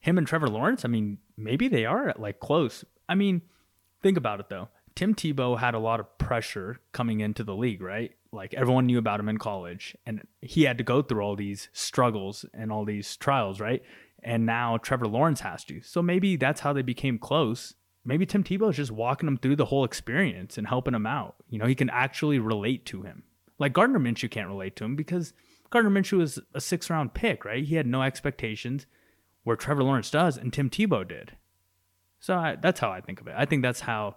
Him 0.00 0.18
and 0.18 0.26
Trevor 0.26 0.48
Lawrence, 0.48 0.84
I 0.84 0.88
mean, 0.88 1.18
maybe 1.36 1.68
they 1.68 1.84
are 1.84 2.14
like 2.16 2.40
close. 2.40 2.84
I 3.08 3.14
mean, 3.14 3.42
think 4.02 4.16
about 4.16 4.40
it 4.40 4.48
though. 4.48 4.68
Tim 4.94 5.14
Tebow 5.14 5.58
had 5.58 5.74
a 5.74 5.78
lot 5.78 6.00
of 6.00 6.18
pressure 6.18 6.80
coming 6.92 7.20
into 7.20 7.44
the 7.44 7.54
league, 7.54 7.82
right? 7.82 8.12
Like 8.32 8.52
everyone 8.54 8.86
knew 8.86 8.98
about 8.98 9.20
him 9.20 9.28
in 9.28 9.38
college, 9.38 9.96
and 10.04 10.26
he 10.42 10.64
had 10.64 10.78
to 10.78 10.84
go 10.84 11.02
through 11.02 11.22
all 11.22 11.36
these 11.36 11.68
struggles 11.72 12.44
and 12.52 12.72
all 12.72 12.84
these 12.84 13.16
trials, 13.16 13.60
right? 13.60 13.82
And 14.22 14.44
now 14.44 14.76
Trevor 14.76 15.06
Lawrence 15.06 15.40
has 15.40 15.64
to. 15.66 15.80
So 15.82 16.02
maybe 16.02 16.36
that's 16.36 16.60
how 16.60 16.72
they 16.72 16.82
became 16.82 17.18
close. 17.18 17.74
Maybe 18.04 18.26
Tim 18.26 18.42
Tebow 18.42 18.70
is 18.70 18.76
just 18.76 18.90
walking 18.90 19.28
him 19.28 19.38
through 19.38 19.56
the 19.56 19.66
whole 19.66 19.84
experience 19.84 20.58
and 20.58 20.66
helping 20.66 20.94
him 20.94 21.06
out. 21.06 21.36
You 21.48 21.58
know, 21.58 21.66
he 21.66 21.74
can 21.74 21.90
actually 21.90 22.38
relate 22.38 22.84
to 22.86 23.02
him. 23.02 23.22
Like 23.58 23.72
Gardner 23.72 23.98
Minshew 23.98 24.30
can't 24.30 24.48
relate 24.48 24.76
to 24.76 24.84
him 24.84 24.96
because 24.96 25.32
Gardner 25.70 25.90
Minshew 25.90 26.18
was 26.18 26.38
a 26.54 26.60
six 26.60 26.88
round 26.88 27.14
pick, 27.14 27.44
right? 27.44 27.64
He 27.64 27.74
had 27.74 27.86
no 27.86 28.02
expectations, 28.02 28.86
where 29.44 29.56
Trevor 29.56 29.82
Lawrence 29.82 30.10
does, 30.10 30.36
and 30.36 30.52
Tim 30.52 30.70
Tebow 30.70 31.06
did. 31.06 31.36
So 32.20 32.36
I, 32.36 32.56
that's 32.60 32.80
how 32.80 32.90
I 32.90 33.00
think 33.00 33.20
of 33.20 33.26
it. 33.26 33.34
I 33.36 33.44
think 33.44 33.62
that's 33.62 33.80
how 33.80 34.16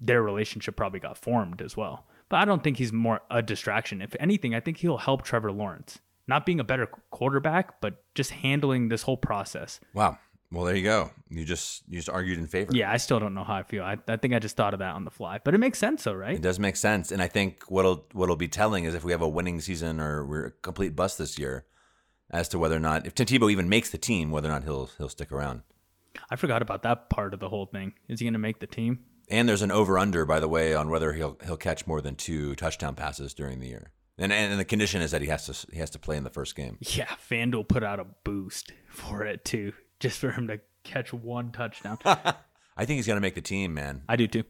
their 0.00 0.22
relationship 0.22 0.76
probably 0.76 1.00
got 1.00 1.18
formed 1.18 1.62
as 1.62 1.76
well. 1.76 2.06
But 2.28 2.36
I 2.38 2.44
don't 2.44 2.62
think 2.64 2.78
he's 2.78 2.92
more 2.92 3.20
a 3.30 3.42
distraction. 3.42 4.02
If 4.02 4.16
anything, 4.18 4.54
I 4.54 4.60
think 4.60 4.78
he'll 4.78 4.98
help 4.98 5.22
Trevor 5.22 5.52
Lawrence. 5.52 5.98
Not 6.26 6.46
being 6.46 6.58
a 6.58 6.64
better 6.64 6.86
quarterback, 7.10 7.80
but 7.80 8.02
just 8.14 8.30
handling 8.30 8.88
this 8.88 9.02
whole 9.02 9.16
process. 9.16 9.78
Wow. 9.92 10.18
Well, 10.52 10.64
there 10.64 10.76
you 10.76 10.84
go. 10.84 11.10
You 11.30 11.44
just 11.44 11.82
you 11.88 11.96
just 11.96 12.08
argued 12.08 12.38
in 12.38 12.46
favor. 12.46 12.70
Yeah, 12.74 12.90
I 12.90 12.96
still 12.96 13.18
don't 13.18 13.34
know 13.34 13.44
how 13.44 13.54
I 13.54 13.62
feel. 13.62 13.82
I, 13.82 13.96
I 14.06 14.16
think 14.16 14.34
I 14.34 14.38
just 14.38 14.56
thought 14.56 14.72
of 14.72 14.78
that 14.78 14.94
on 14.94 15.04
the 15.04 15.10
fly, 15.10 15.40
but 15.42 15.54
it 15.54 15.58
makes 15.58 15.78
sense, 15.78 16.04
though, 16.04 16.14
right? 16.14 16.36
It 16.36 16.42
does 16.42 16.58
make 16.58 16.76
sense, 16.76 17.10
and 17.10 17.20
I 17.20 17.28
think 17.28 17.64
what'll 17.68 18.06
what'll 18.12 18.36
be 18.36 18.48
telling 18.48 18.84
is 18.84 18.94
if 18.94 19.04
we 19.04 19.12
have 19.12 19.22
a 19.22 19.28
winning 19.28 19.60
season 19.60 20.00
or 20.00 20.24
we're 20.24 20.46
a 20.46 20.50
complete 20.50 20.94
bust 20.94 21.18
this 21.18 21.38
year, 21.38 21.64
as 22.30 22.48
to 22.50 22.58
whether 22.58 22.76
or 22.76 22.80
not 22.80 23.06
if 23.06 23.14
Tim 23.14 23.42
even 23.50 23.68
makes 23.68 23.90
the 23.90 23.98
team, 23.98 24.30
whether 24.30 24.48
or 24.48 24.52
not 24.52 24.64
he'll 24.64 24.90
he'll 24.98 25.08
stick 25.08 25.32
around. 25.32 25.62
I 26.30 26.36
forgot 26.36 26.62
about 26.62 26.82
that 26.84 27.10
part 27.10 27.34
of 27.34 27.40
the 27.40 27.48
whole 27.48 27.66
thing. 27.66 27.94
Is 28.08 28.20
he 28.20 28.26
going 28.26 28.34
to 28.34 28.38
make 28.38 28.60
the 28.60 28.66
team? 28.66 29.00
And 29.28 29.48
there's 29.48 29.62
an 29.62 29.70
over 29.70 29.98
under, 29.98 30.24
by 30.24 30.38
the 30.38 30.48
way, 30.48 30.74
on 30.74 30.88
whether 30.88 31.12
he'll 31.12 31.38
he'll 31.44 31.56
catch 31.56 31.86
more 31.86 32.00
than 32.00 32.14
two 32.14 32.54
touchdown 32.54 32.94
passes 32.94 33.34
during 33.34 33.60
the 33.60 33.68
year. 33.68 33.90
And, 34.16 34.32
and 34.32 34.60
the 34.60 34.64
condition 34.64 35.02
is 35.02 35.10
that 35.10 35.22
he 35.22 35.28
has 35.28 35.46
to 35.46 35.72
he 35.72 35.78
has 35.80 35.90
to 35.90 35.98
play 35.98 36.16
in 36.16 36.24
the 36.24 36.30
first 36.30 36.54
game. 36.54 36.78
Yeah, 36.80 37.12
FanDuel 37.28 37.68
put 37.68 37.82
out 37.82 37.98
a 37.98 38.06
boost 38.22 38.72
for 38.88 39.24
it 39.24 39.44
too, 39.44 39.72
just 40.00 40.18
for 40.18 40.30
him 40.30 40.48
to 40.48 40.60
catch 40.82 41.12
one 41.12 41.52
touchdown. 41.52 41.98
I 42.04 42.84
think 42.84 42.96
he's 42.96 43.06
going 43.06 43.16
to 43.16 43.20
make 43.20 43.34
the 43.34 43.40
team, 43.40 43.74
man. 43.74 44.02
I 44.08 44.16
do 44.16 44.26
too. 44.26 44.44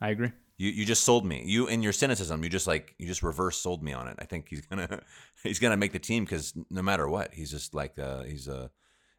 I 0.00 0.10
agree. 0.10 0.32
You 0.60 0.68
you 0.68 0.84
just 0.84 1.04
sold 1.04 1.24
me. 1.24 1.42
You 1.46 1.68
in 1.68 1.82
your 1.82 1.94
cynicism, 1.94 2.44
you 2.44 2.50
just 2.50 2.66
like 2.66 2.94
you 2.98 3.06
just 3.06 3.22
reverse 3.22 3.56
sold 3.56 3.82
me 3.82 3.94
on 3.94 4.08
it. 4.08 4.16
I 4.18 4.26
think 4.26 4.48
he's 4.50 4.60
gonna 4.60 5.00
he's 5.42 5.58
gonna 5.58 5.78
make 5.78 5.92
the 5.92 5.98
team 5.98 6.24
because 6.24 6.52
no 6.68 6.82
matter 6.82 7.08
what, 7.08 7.32
he's 7.32 7.50
just 7.50 7.74
like 7.74 7.98
uh, 7.98 8.24
he's 8.24 8.46
a 8.46 8.54
uh, 8.54 8.68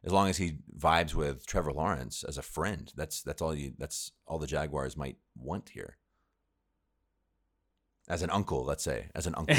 as 0.04 0.12
long 0.12 0.28
as 0.28 0.36
he 0.36 0.58
vibes 0.78 1.14
with 1.14 1.44
Trevor 1.44 1.72
Lawrence 1.72 2.22
as 2.22 2.38
a 2.38 2.42
friend. 2.42 2.92
That's 2.96 3.22
that's 3.22 3.42
all 3.42 3.56
you 3.56 3.72
that's 3.76 4.12
all 4.24 4.38
the 4.38 4.46
Jaguars 4.46 4.96
might 4.96 5.16
want 5.36 5.70
here. 5.70 5.96
As 8.08 8.22
an 8.22 8.30
uncle, 8.30 8.64
let's 8.64 8.84
say, 8.84 9.06
as 9.14 9.26
an 9.26 9.34
uncle. 9.36 9.56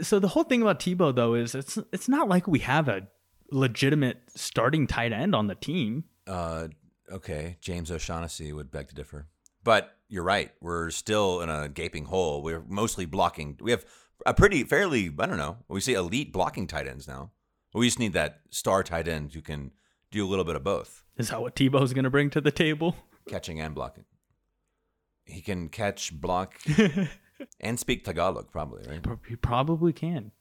so 0.00 0.18
the 0.18 0.28
whole 0.28 0.44
thing 0.44 0.62
about 0.62 0.80
Tebow 0.80 1.14
though 1.14 1.34
is 1.34 1.54
it's 1.54 1.78
it's 1.92 2.08
not 2.08 2.28
like 2.28 2.46
we 2.46 2.60
have 2.60 2.88
a 2.88 3.08
legitimate 3.50 4.22
starting 4.34 4.86
tight 4.86 5.12
end 5.12 5.34
on 5.34 5.46
the 5.46 5.54
team. 5.54 6.04
Uh, 6.26 6.68
okay, 7.10 7.56
James 7.60 7.90
O'Shaughnessy 7.90 8.52
would 8.52 8.70
beg 8.70 8.88
to 8.88 8.94
differ, 8.94 9.28
but 9.64 9.96
you're 10.08 10.24
right. 10.24 10.52
We're 10.60 10.90
still 10.90 11.40
in 11.40 11.48
a 11.48 11.68
gaping 11.68 12.06
hole. 12.06 12.42
We're 12.42 12.64
mostly 12.68 13.06
blocking. 13.06 13.56
We 13.60 13.70
have 13.70 13.84
a 14.26 14.34
pretty 14.34 14.64
fairly, 14.64 15.10
I 15.18 15.26
don't 15.26 15.38
know. 15.38 15.58
We 15.68 15.80
say 15.80 15.94
elite 15.94 16.32
blocking 16.32 16.66
tight 16.66 16.86
ends 16.86 17.06
now. 17.08 17.30
We 17.72 17.86
just 17.86 17.98
need 17.98 18.12
that 18.14 18.40
star 18.50 18.82
tight 18.82 19.06
end 19.06 19.32
who 19.32 19.40
can 19.40 19.70
do 20.10 20.26
a 20.26 20.28
little 20.28 20.44
bit 20.44 20.56
of 20.56 20.64
both. 20.64 21.04
Is 21.16 21.30
that 21.30 21.40
what 21.40 21.54
Tebow's 21.54 21.92
going 21.92 22.04
to 22.04 22.10
bring 22.10 22.30
to 22.30 22.40
the 22.40 22.50
table? 22.50 22.96
Catching 23.28 23.60
and 23.60 23.74
blocking. 23.74 24.04
He 25.24 25.40
can 25.40 25.68
catch, 25.68 26.12
block, 26.12 26.56
and 27.60 27.78
speak 27.78 28.04
Tagalog, 28.04 28.50
probably, 28.50 28.82
right? 28.88 29.04
He 29.28 29.36
probably 29.36 29.92
can 29.92 30.32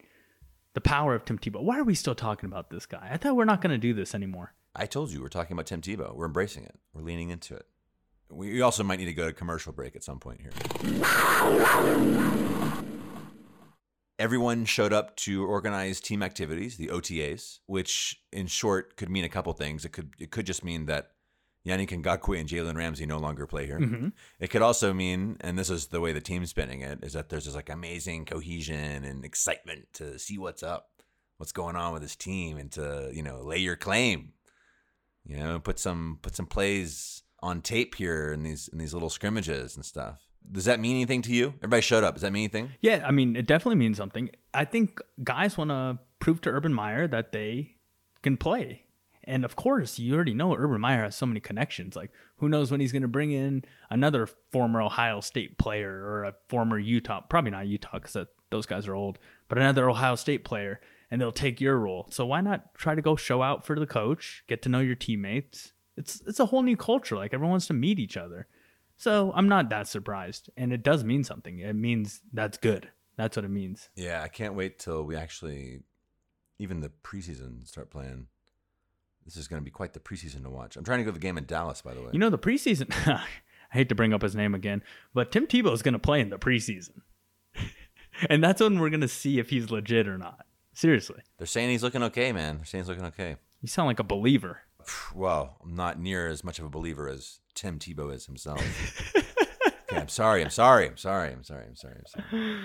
the 0.80 0.90
power 0.90 1.14
of 1.14 1.26
Tim 1.26 1.38
Tebow. 1.38 1.62
Why 1.62 1.78
are 1.78 1.84
we 1.84 1.94
still 1.94 2.16
talking 2.16 2.48
about 2.48 2.70
this 2.70 2.86
guy? 2.86 3.10
I 3.12 3.18
thought 3.18 3.36
we're 3.36 3.44
not 3.44 3.62
going 3.62 3.72
to 3.72 3.78
do 3.78 3.94
this 3.94 4.16
anymore. 4.16 4.54
I 4.74 4.86
told 4.86 5.12
you 5.12 5.22
we're 5.22 5.28
talking 5.28 5.54
about 5.54 5.66
Tim 5.66 5.82
Tebow. 5.82 6.16
We're 6.16 6.28
embracing 6.28 6.64
it. 6.64 6.80
We're 6.94 7.02
leaning 7.02 7.32
into 7.32 7.54
it. 7.54 7.66
We 8.30 8.62
also 8.62 8.84
might 8.84 9.00
need 9.00 9.08
to 9.08 9.14
go 9.14 9.28
to 9.28 9.34
commercial 9.34 9.74
break 9.74 9.98
at 9.98 10.04
some 10.04 10.20
point 10.20 10.40
here. 10.40 10.52
Everyone 14.18 14.64
showed 14.64 14.94
up 14.94 15.18
to 15.18 15.46
organize 15.46 16.00
team 16.00 16.24
activities, 16.24 16.78
the 16.78 16.88
OTAs, 16.88 17.60
which 17.66 18.22
in 18.32 18.48
short 18.48 18.96
could 18.96 19.10
mean 19.10 19.26
a 19.26 19.30
couple 19.30 19.52
things. 19.52 19.84
It 19.84 19.92
could 19.92 20.14
it 20.18 20.32
could 20.32 20.46
just 20.46 20.64
mean 20.64 20.86
that 20.86 21.12
Yannick 21.66 21.90
Ngakoue 21.90 22.40
and 22.40 22.48
Jalen 22.50 22.76
Ramsey 22.78 23.06
no 23.06 23.18
longer 23.18 23.46
play 23.46 23.66
here. 23.66 23.80
Mhm. 23.80 24.14
It 24.40 24.50
could 24.50 24.62
also 24.62 24.94
mean, 24.94 25.38
and 25.42 25.58
this 25.60 25.70
is 25.70 25.88
the 25.88 26.00
way 26.00 26.14
the 26.14 26.22
team's 26.22 26.52
spinning 26.52 26.82
it, 26.82 27.04
is 27.04 27.14
that 27.14 27.30
there's 27.30 27.46
this 27.46 27.56
like 27.56 27.70
amazing 27.70 28.26
cohesion 28.26 29.04
and 29.04 29.26
excitement 29.26 29.88
to 29.94 30.18
see 30.18 30.38
what's 30.38 30.64
up, 30.64 31.04
what's 31.38 31.52
going 31.52 31.76
on 31.76 31.94
with 31.94 32.02
this 32.02 32.16
team, 32.16 32.58
and 32.58 32.72
to 32.74 33.12
you 33.14 33.22
know 33.24 33.42
lay 33.42 33.58
your 33.58 33.76
claim, 33.76 34.34
you 35.26 35.38
know, 35.38 35.60
put 35.60 35.80
some 35.80 36.20
put 36.22 36.36
some 36.36 36.46
plays 36.46 37.24
on 37.42 37.62
tape 37.62 37.96
here 37.96 38.32
in 38.34 38.44
these 38.44 38.68
in 38.70 38.78
these 38.78 38.94
little 38.94 39.10
scrimmages 39.10 39.76
and 39.76 39.86
stuff. 39.86 40.28
Does 40.52 40.66
that 40.66 40.80
mean 40.80 40.96
anything 40.96 41.22
to 41.24 41.34
you? 41.34 41.54
Everybody 41.58 41.82
showed 41.82 42.04
up. 42.06 42.16
Does 42.16 42.22
that 42.22 42.32
mean 42.32 42.44
anything? 42.44 42.72
Yeah, 42.80 43.04
I 43.06 43.12
mean, 43.12 43.36
it 43.36 43.46
definitely 43.46 43.76
means 43.76 43.98
something. 43.98 44.30
I 44.54 44.64
think 44.66 45.00
guys 45.24 45.58
want 45.58 45.70
to 45.70 46.00
prove 46.20 46.40
to 46.42 46.50
Urban 46.50 46.74
Meyer 46.74 47.08
that 47.08 47.34
they 47.34 47.76
can 48.24 48.38
play. 48.38 48.86
And 49.30 49.46
of 49.46 49.56
course, 49.56 50.00
you 50.00 50.16
already 50.16 50.34
know 50.34 50.56
Urban 50.56 50.82
Meyer 50.82 51.04
has 51.04 51.16
so 51.16 51.28
many 51.28 51.40
connections. 51.40 51.96
Like, 51.96 52.12
who 52.38 52.50
knows 52.50 52.72
when 52.72 52.80
he's 52.80 52.92
going 52.92 53.04
to 53.04 53.08
bring 53.08 53.32
in 53.32 53.64
another 53.92 54.28
former 54.52 54.82
Ohio 54.82 55.22
State 55.22 55.60
player 55.60 55.92
or 55.92 56.24
a 56.24 56.34
former 56.48 56.80
Utah, 56.80 57.22
probably 57.22 57.52
not 57.52 57.68
Utah 57.68 58.00
because 58.00 58.26
those 58.50 58.66
guys 58.66 58.88
are 58.88 58.96
old, 58.96 59.20
but 59.48 59.60
another 59.60 59.88
Ohio 59.88 60.16
State 60.16 60.44
player, 60.44 60.82
and 61.12 61.22
they'll 61.22 61.32
take 61.32 61.62
your 61.62 61.78
role. 61.78 62.08
So 62.10 62.26
why 62.26 62.42
not 62.42 62.74
try 62.74 62.96
to 62.96 63.04
go 63.04 63.16
show 63.16 63.44
out 63.44 63.64
for 63.64 63.80
the 63.80 63.86
coach, 63.86 64.44
get 64.48 64.64
to 64.64 64.70
know 64.70 64.80
your 64.80 64.96
teammates? 64.96 65.74
It's 65.96 66.24
it's 66.26 66.40
a 66.40 66.48
whole 66.48 66.64
new 66.64 66.78
culture. 66.78 67.16
Like 67.16 67.32
everyone 67.32 67.52
wants 67.52 67.68
to 67.68 67.74
meet 67.74 68.00
each 68.00 68.18
other. 68.18 68.48
So 68.98 69.32
I'm 69.36 69.48
not 69.48 69.70
that 69.70 69.88
surprised, 69.88 70.50
and 70.58 70.74
it 70.74 70.82
does 70.82 71.04
mean 71.04 71.24
something. 71.24 71.60
It 71.60 71.76
means 71.76 72.22
that's 72.34 72.58
good. 72.58 72.90
That's 73.16 73.38
what 73.38 73.46
it 73.46 73.52
means. 73.52 73.90
Yeah, 73.96 74.24
I 74.24 74.28
can't 74.28 74.56
wait 74.56 74.80
till 74.80 75.04
we 75.04 75.16
actually, 75.16 75.82
even 76.58 76.80
the 76.80 76.92
preseason, 77.04 77.68
start 77.68 77.92
playing. 77.92 78.26
This 79.26 79.38
is 79.38 79.48
going 79.48 79.62
to 79.62 79.66
be 79.66 79.72
quite 79.72 79.94
the 79.94 80.00
preseason 80.00 80.44
to 80.44 80.50
watch. 80.50 80.76
I'm 80.76 80.84
trying 80.84 81.00
to 81.00 81.04
go 81.04 81.12
to 81.12 81.14
the 81.14 81.20
game 81.20 81.38
in 81.38 81.46
Dallas, 81.46 81.82
by 81.82 81.94
the 81.94 82.02
way. 82.02 82.10
You 82.14 82.20
know, 82.20 82.30
the 82.30 82.40
preseason. 82.40 82.92
I 83.08 83.78
hate 83.78 83.90
to 83.90 83.96
bring 83.96 84.14
up 84.14 84.24
his 84.24 84.36
name 84.36 84.56
again, 84.56 84.82
but 85.14 85.32
Tim 85.32 85.46
Tebow 85.46 85.74
is 85.74 85.84
going 85.84 85.94
to 85.94 86.00
play 86.00 86.22
in 86.22 86.30
the 86.30 86.40
preseason, 86.40 87.02
and 88.30 88.44
that's 88.44 88.62
when 88.62 88.80
we're 88.80 88.90
going 88.90 89.02
to 89.02 89.08
see 89.08 89.38
if 89.38 89.52
he's 89.52 89.70
legit 89.70 90.08
or 90.08 90.18
not. 90.18 90.46
Seriously, 90.74 91.22
They're 91.38 91.46
saying 91.46 91.70
he's 91.70 91.84
looking 91.84 92.04
okay, 92.04 92.32
man. 92.32 92.58
They're 92.58 92.66
saying 92.66 92.86
he's 92.86 92.90
looking 92.90 93.06
okay. 93.06 93.36
you 93.62 93.68
sound 93.68 93.88
like 93.88 94.00
a 94.00 94.04
believer. 94.04 94.62
Well, 95.14 95.58
I'm 95.62 95.76
not 95.76 96.00
near 96.00 96.28
as 96.28 96.44
much 96.44 96.58
of 96.58 96.66
a 96.66 96.70
believer 96.70 97.08
as 97.08 97.42
Tim 97.54 97.78
Tebow 97.78 98.12
is 98.14 98.26
himself. 98.26 98.60
okay, 99.16 100.02
I'm 100.02 100.08
sorry. 100.08 100.42
I'm 100.42 100.50
sorry. 100.50 100.88
I'm 100.88 100.98
sorry. 100.98 101.32
I'm 101.32 101.44
sorry. 101.44 101.66
I'm 101.68 101.76
sorry. 101.76 101.96
I'm 102.00 102.06
sorry. 102.08 102.60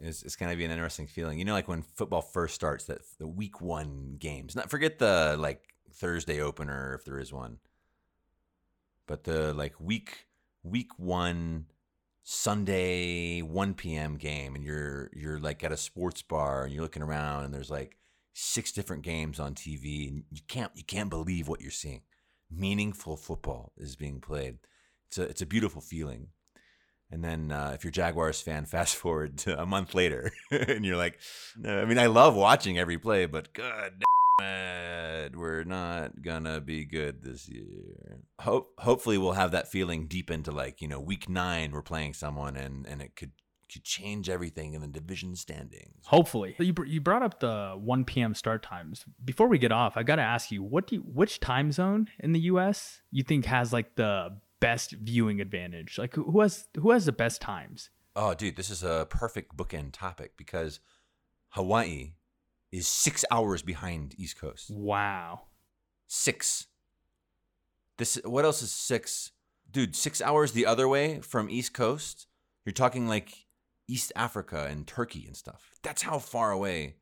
It's, 0.00 0.22
it's 0.22 0.36
going 0.36 0.50
to 0.50 0.56
be 0.56 0.64
an 0.64 0.70
interesting 0.70 1.06
feeling. 1.06 1.38
You 1.38 1.44
know, 1.44 1.54
like 1.54 1.66
when 1.66 1.82
football 1.82 2.22
first 2.22 2.54
starts, 2.54 2.84
that 2.84 3.00
the 3.18 3.26
week 3.26 3.60
one 3.60 4.16
games. 4.18 4.54
Not 4.54 4.70
forget 4.70 4.98
the 4.98 5.36
like 5.38 5.62
Thursday 5.98 6.40
opener 6.40 6.94
if 6.94 7.04
there 7.04 7.18
is 7.18 7.32
one, 7.32 7.58
but 9.06 9.24
the 9.24 9.52
like 9.54 9.74
week 9.80 10.26
week 10.62 10.98
one 10.98 11.66
Sunday 12.30 13.40
1 13.40 13.72
p.m. 13.72 14.16
game, 14.16 14.54
and 14.54 14.62
you're 14.62 15.10
you're 15.14 15.38
like 15.38 15.64
at 15.64 15.72
a 15.72 15.78
sports 15.78 16.20
bar 16.20 16.64
and 16.64 16.74
you're 16.74 16.82
looking 16.82 17.02
around 17.02 17.44
and 17.44 17.54
there's 17.54 17.70
like 17.70 17.96
six 18.34 18.70
different 18.70 19.02
games 19.02 19.40
on 19.40 19.54
TV, 19.54 20.08
and 20.08 20.24
you 20.30 20.42
can't 20.46 20.70
you 20.74 20.84
can't 20.84 21.08
believe 21.08 21.48
what 21.48 21.62
you're 21.62 21.70
seeing. 21.70 22.02
Meaningful 22.50 23.16
football 23.16 23.72
is 23.78 23.96
being 23.96 24.20
played. 24.20 24.58
It's 25.08 25.16
a 25.16 25.22
it's 25.22 25.42
a 25.42 25.46
beautiful 25.46 25.80
feeling. 25.80 26.28
And 27.10 27.24
then 27.24 27.50
uh, 27.50 27.72
if 27.74 27.82
you're 27.82 27.90
Jaguars 27.90 28.42
fan, 28.42 28.66
fast 28.66 28.94
forward 28.94 29.38
to 29.38 29.58
a 29.58 29.64
month 29.64 29.94
later, 29.94 30.30
and 30.50 30.84
you're 30.84 30.98
like, 30.98 31.18
no, 31.56 31.80
I 31.80 31.86
mean, 31.86 31.98
I 31.98 32.06
love 32.06 32.36
watching 32.36 32.78
every 32.78 32.98
play, 32.98 33.24
but 33.24 33.54
God 33.54 34.02
we're 34.38 35.64
not 35.64 36.22
gonna 36.22 36.60
be 36.60 36.84
good 36.84 37.22
this 37.22 37.48
year. 37.48 38.22
Hope 38.40 38.72
hopefully 38.78 39.18
we'll 39.18 39.32
have 39.32 39.52
that 39.52 39.70
feeling 39.70 40.06
deep 40.06 40.30
into 40.30 40.50
like 40.50 40.80
you 40.80 40.88
know 40.88 41.00
week 41.00 41.28
nine 41.28 41.72
we're 41.72 41.82
playing 41.82 42.14
someone 42.14 42.56
and 42.56 42.86
and 42.86 43.02
it 43.02 43.16
could 43.16 43.32
could 43.72 43.84
change 43.84 44.28
everything 44.30 44.74
in 44.74 44.80
the 44.80 44.88
division 44.88 45.36
standings. 45.36 46.06
Hopefully, 46.06 46.56
you 46.58 46.72
br- 46.72 46.86
you 46.86 47.00
brought 47.00 47.22
up 47.22 47.40
the 47.40 47.74
1 47.76 48.04
p.m. 48.04 48.34
start 48.34 48.62
times. 48.62 49.04
Before 49.24 49.46
we 49.46 49.58
get 49.58 49.72
off, 49.72 49.96
I 49.96 50.02
got 50.02 50.16
to 50.16 50.22
ask 50.22 50.50
you, 50.50 50.62
what 50.62 50.86
do 50.86 50.96
you, 50.96 51.02
which 51.02 51.40
time 51.40 51.70
zone 51.70 52.08
in 52.18 52.32
the 52.32 52.40
U.S. 52.40 53.02
you 53.10 53.22
think 53.22 53.44
has 53.44 53.72
like 53.72 53.94
the 53.96 54.38
best 54.60 54.92
viewing 54.92 55.40
advantage? 55.40 55.98
Like 55.98 56.14
who 56.14 56.40
has 56.40 56.66
who 56.76 56.90
has 56.92 57.04
the 57.04 57.12
best 57.12 57.40
times? 57.40 57.90
Oh, 58.16 58.34
dude, 58.34 58.56
this 58.56 58.70
is 58.70 58.82
a 58.82 59.06
perfect 59.08 59.56
bookend 59.56 59.90
topic 59.92 60.32
because 60.36 60.80
Hawaii 61.50 62.14
is 62.72 62.86
six 62.86 63.24
hours 63.30 63.62
behind 63.62 64.14
East 64.18 64.38
Coast. 64.40 64.70
Wow. 64.70 65.42
Six. 66.06 66.66
This 67.96 68.20
what 68.24 68.44
else 68.44 68.62
is 68.62 68.70
six? 68.70 69.32
Dude, 69.70 69.96
six 69.96 70.22
hours 70.22 70.52
the 70.52 70.66
other 70.66 70.88
way 70.88 71.20
from 71.20 71.50
East 71.50 71.74
Coast. 71.74 72.26
You're 72.64 72.72
talking 72.72 73.08
like 73.08 73.46
East 73.88 74.12
Africa 74.14 74.66
and 74.70 74.86
Turkey 74.86 75.24
and 75.26 75.36
stuff. 75.36 75.78
That's 75.82 76.02
how 76.02 76.18
far 76.18 76.50
away 76.50 76.96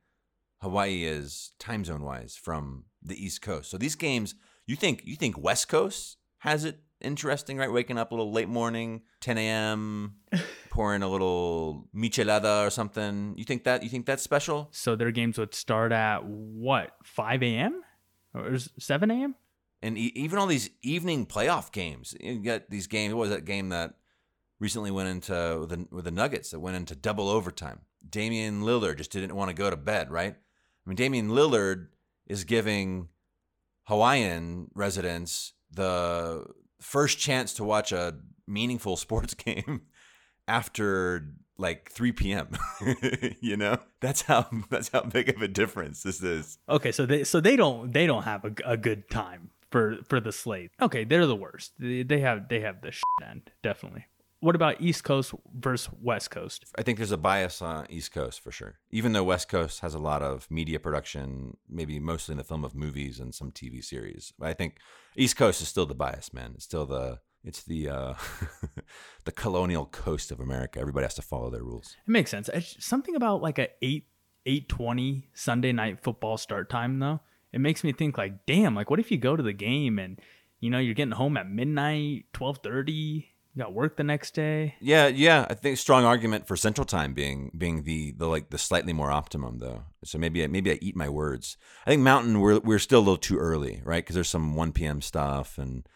Hawaii 0.62 1.04
is 1.04 1.52
time 1.58 1.84
zone 1.84 2.02
wise 2.02 2.36
from 2.36 2.84
the 3.02 3.22
East 3.22 3.42
Coast. 3.42 3.70
So 3.70 3.78
these 3.78 3.94
games, 3.94 4.34
you 4.66 4.76
think 4.76 5.02
you 5.04 5.16
think 5.16 5.38
West 5.38 5.68
Coast 5.68 6.16
has 6.38 6.64
it 6.64 6.80
interesting, 7.00 7.58
right? 7.58 7.70
Waking 7.70 7.98
up 7.98 8.12
a 8.12 8.14
little 8.14 8.32
late 8.32 8.48
morning, 8.48 9.02
10 9.20 9.38
a.m., 9.38 10.16
pouring 10.70 11.02
a 11.02 11.08
little 11.08 11.88
michelada 11.94 12.66
or 12.66 12.70
something. 12.70 13.34
You 13.36 13.44
think 13.44 13.64
that 13.64 13.82
you 13.82 13.88
think 13.88 14.06
that's 14.06 14.22
special? 14.22 14.68
So 14.72 14.96
their 14.96 15.10
games 15.10 15.38
would 15.38 15.54
start 15.54 15.92
at 15.92 16.24
what 16.24 16.92
5 17.04 17.42
a.m. 17.42 17.82
or 18.34 18.58
7 18.78 19.10
a.m. 19.10 19.34
And 19.82 19.96
e- 19.98 20.12
even 20.14 20.38
all 20.38 20.46
these 20.46 20.70
evening 20.82 21.26
playoff 21.26 21.72
games, 21.72 22.14
you 22.20 22.38
get 22.38 22.70
these 22.70 22.86
games. 22.86 23.14
What 23.14 23.22
was 23.22 23.30
that 23.30 23.44
game 23.44 23.70
that 23.70 23.94
recently 24.58 24.90
went 24.90 25.08
into 25.08 25.58
with 25.60 25.70
the, 25.70 25.86
with 25.90 26.04
the 26.04 26.10
Nuggets 26.10 26.50
that 26.50 26.60
went 26.60 26.76
into 26.76 26.94
double 26.94 27.28
overtime? 27.28 27.80
Damian 28.08 28.62
Lillard 28.62 28.98
just 28.98 29.10
didn't 29.10 29.34
want 29.34 29.50
to 29.50 29.54
go 29.54 29.68
to 29.70 29.76
bed, 29.76 30.10
right? 30.10 30.34
I 30.34 30.88
mean, 30.88 30.96
Damian 30.96 31.30
Lillard 31.30 31.88
is 32.26 32.44
giving 32.44 33.08
Hawaiian 33.84 34.68
residents 34.74 35.52
the 35.70 36.44
first 36.80 37.18
chance 37.18 37.54
to 37.54 37.64
watch 37.64 37.92
a 37.92 38.14
meaningful 38.46 38.96
sports 38.96 39.34
game 39.34 39.82
after 40.48 41.28
like 41.58 41.90
3 41.90 42.12
p.m. 42.12 42.48
you 43.40 43.56
know, 43.56 43.78
that's 44.00 44.22
how 44.22 44.46
that's 44.70 44.90
how 44.90 45.02
big 45.02 45.28
of 45.28 45.40
a 45.42 45.48
difference 45.48 46.02
this 46.02 46.22
is. 46.22 46.58
Okay, 46.68 46.92
so 46.92 47.06
they 47.06 47.24
so 47.24 47.40
they 47.40 47.56
don't 47.56 47.92
they 47.92 48.06
don't 48.06 48.24
have 48.24 48.44
a, 48.44 48.52
a 48.64 48.76
good 48.76 49.08
time 49.10 49.50
for 49.70 49.98
for 50.08 50.20
the 50.20 50.32
slate. 50.32 50.70
Okay, 50.80 51.04
they're 51.04 51.26
the 51.26 51.36
worst. 51.36 51.72
They, 51.78 52.02
they 52.02 52.20
have 52.20 52.48
they 52.48 52.60
have 52.60 52.82
the 52.82 52.92
end 53.26 53.50
definitely. 53.62 54.06
What 54.40 54.54
about 54.54 54.80
East 54.80 55.02
Coast 55.02 55.32
versus 55.54 55.90
West 56.00 56.30
Coast? 56.30 56.64
I 56.76 56.82
think 56.82 56.98
there's 56.98 57.10
a 57.10 57.16
bias 57.16 57.62
on 57.62 57.86
East 57.88 58.12
Coast 58.12 58.40
for 58.40 58.50
sure. 58.50 58.78
Even 58.90 59.12
though 59.12 59.24
West 59.24 59.48
Coast 59.48 59.80
has 59.80 59.94
a 59.94 59.98
lot 59.98 60.22
of 60.22 60.50
media 60.50 60.78
production, 60.78 61.56
maybe 61.68 61.98
mostly 61.98 62.34
in 62.34 62.38
the 62.38 62.44
film 62.44 62.64
of 62.64 62.74
movies 62.74 63.18
and 63.18 63.34
some 63.34 63.50
TV 63.50 63.82
series. 63.82 64.34
But 64.38 64.48
I 64.48 64.54
think 64.54 64.76
East 65.16 65.36
Coast 65.36 65.62
is 65.62 65.68
still 65.68 65.86
the 65.86 65.94
bias, 65.94 66.34
man. 66.34 66.52
It's 66.54 66.64
still 66.64 66.84
the 66.84 67.20
it's 67.46 67.62
the 67.62 67.88
uh, 67.88 68.14
the 69.24 69.32
colonial 69.32 69.86
coast 69.86 70.30
of 70.30 70.40
America. 70.40 70.80
Everybody 70.80 71.04
has 71.04 71.14
to 71.14 71.22
follow 71.22 71.48
their 71.48 71.62
rules. 71.62 71.96
It 72.06 72.10
makes 72.10 72.30
sense. 72.30 72.50
It's 72.52 72.84
something 72.84 73.14
about 73.14 73.40
like 73.40 73.58
a 73.58 73.68
eight 73.80 74.08
eight 74.44 74.68
twenty 74.68 75.28
Sunday 75.32 75.72
night 75.72 76.02
football 76.02 76.36
start 76.36 76.68
time 76.68 76.98
though. 76.98 77.20
It 77.52 77.60
makes 77.60 77.82
me 77.84 77.92
think 77.92 78.18
like, 78.18 78.44
damn, 78.44 78.74
like 78.74 78.90
what 78.90 79.00
if 79.00 79.10
you 79.10 79.16
go 79.16 79.36
to 79.36 79.42
the 79.42 79.52
game 79.52 79.98
and 79.98 80.20
you 80.60 80.68
know 80.68 80.78
you're 80.78 80.94
getting 80.94 81.12
home 81.12 81.36
at 81.36 81.48
midnight, 81.48 82.26
twelve 82.32 82.58
thirty. 82.58 83.28
You 83.56 83.62
got 83.62 83.72
work 83.72 83.96
the 83.96 84.04
next 84.04 84.34
day. 84.34 84.74
Yeah, 84.80 85.06
yeah. 85.06 85.46
I 85.48 85.54
think 85.54 85.78
strong 85.78 86.04
argument 86.04 86.46
for 86.46 86.58
Central 86.58 86.84
Time 86.84 87.14
being 87.14 87.50
being 87.56 87.84
the 87.84 88.12
the 88.12 88.26
like 88.26 88.50
the 88.50 88.58
slightly 88.58 88.92
more 88.92 89.10
optimum 89.10 89.60
though. 89.60 89.84
So 90.04 90.18
maybe 90.18 90.44
I, 90.44 90.46
maybe 90.46 90.70
I 90.70 90.78
eat 90.82 90.94
my 90.94 91.08
words. 91.08 91.56
I 91.86 91.90
think 91.90 92.02
Mountain 92.02 92.40
we're 92.40 92.58
we're 92.58 92.78
still 92.78 92.98
a 92.98 93.00
little 93.00 93.16
too 93.16 93.38
early, 93.38 93.80
right? 93.82 94.04
Because 94.04 94.14
there's 94.14 94.28
some 94.28 94.56
1 94.56 94.72
p.m. 94.72 95.00
stuff 95.00 95.56
and 95.56 95.88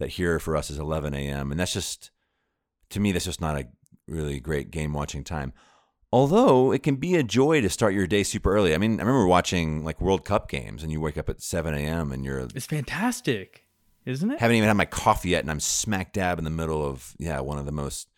that 0.00 0.08
here 0.08 0.40
for 0.40 0.56
us 0.56 0.70
is 0.70 0.78
11 0.78 1.14
a.m. 1.14 1.52
and 1.52 1.60
that's 1.60 1.72
just 1.72 2.10
to 2.90 2.98
me 2.98 3.12
that's 3.12 3.26
just 3.26 3.40
not 3.40 3.56
a 3.56 3.68
really 4.08 4.40
great 4.40 4.72
game 4.72 4.92
watching 4.92 5.22
time. 5.22 5.52
Although 6.12 6.72
it 6.72 6.82
can 6.82 6.96
be 6.96 7.14
a 7.14 7.22
joy 7.22 7.60
to 7.60 7.68
start 7.68 7.94
your 7.94 8.08
day 8.08 8.24
super 8.24 8.52
early. 8.52 8.74
I 8.74 8.78
mean, 8.78 8.98
I 8.98 9.04
remember 9.04 9.28
watching 9.28 9.84
like 9.84 10.00
World 10.00 10.24
Cup 10.24 10.48
games 10.48 10.82
and 10.82 10.90
you 10.90 11.00
wake 11.00 11.18
up 11.18 11.28
at 11.28 11.42
7 11.42 11.74
a.m. 11.74 12.10
and 12.10 12.24
you're 12.24 12.48
It's 12.56 12.66
fantastic, 12.66 13.63
isn't 14.06 14.30
it? 14.30 14.40
haven't 14.40 14.56
even 14.56 14.66
had 14.68 14.76
my 14.76 14.84
coffee 14.84 15.30
yet, 15.30 15.42
and 15.42 15.50
I'm 15.50 15.60
smack 15.60 16.12
dab 16.12 16.38
in 16.38 16.44
the 16.44 16.50
middle 16.50 16.84
of 16.84 17.14
yeah 17.18 17.40
one 17.40 17.58
of 17.58 17.66
the 17.66 17.72
most 17.72 18.08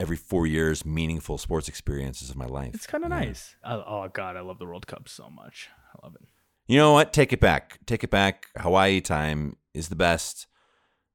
every 0.00 0.16
four 0.16 0.46
years 0.46 0.84
meaningful 0.84 1.38
sports 1.38 1.68
experiences 1.68 2.30
of 2.30 2.36
my 2.36 2.46
life. 2.46 2.74
It's 2.74 2.86
kind 2.86 3.04
of 3.04 3.10
Yeah. 3.10 3.18
nice. 3.20 3.54
Oh, 3.64 3.84
oh 3.86 4.08
God, 4.12 4.36
I 4.36 4.40
love 4.40 4.58
the 4.58 4.66
World 4.66 4.86
Cup 4.86 5.08
so 5.08 5.28
much. 5.30 5.68
I 5.94 6.04
love 6.06 6.14
it. 6.16 6.22
You 6.66 6.78
know 6.78 6.92
what? 6.92 7.12
Take 7.12 7.32
it 7.32 7.40
back. 7.40 7.78
Take 7.86 8.02
it 8.02 8.10
back. 8.10 8.46
Hawaii 8.56 9.00
time 9.00 9.56
is 9.74 9.88
the 9.88 9.96
best. 9.96 10.46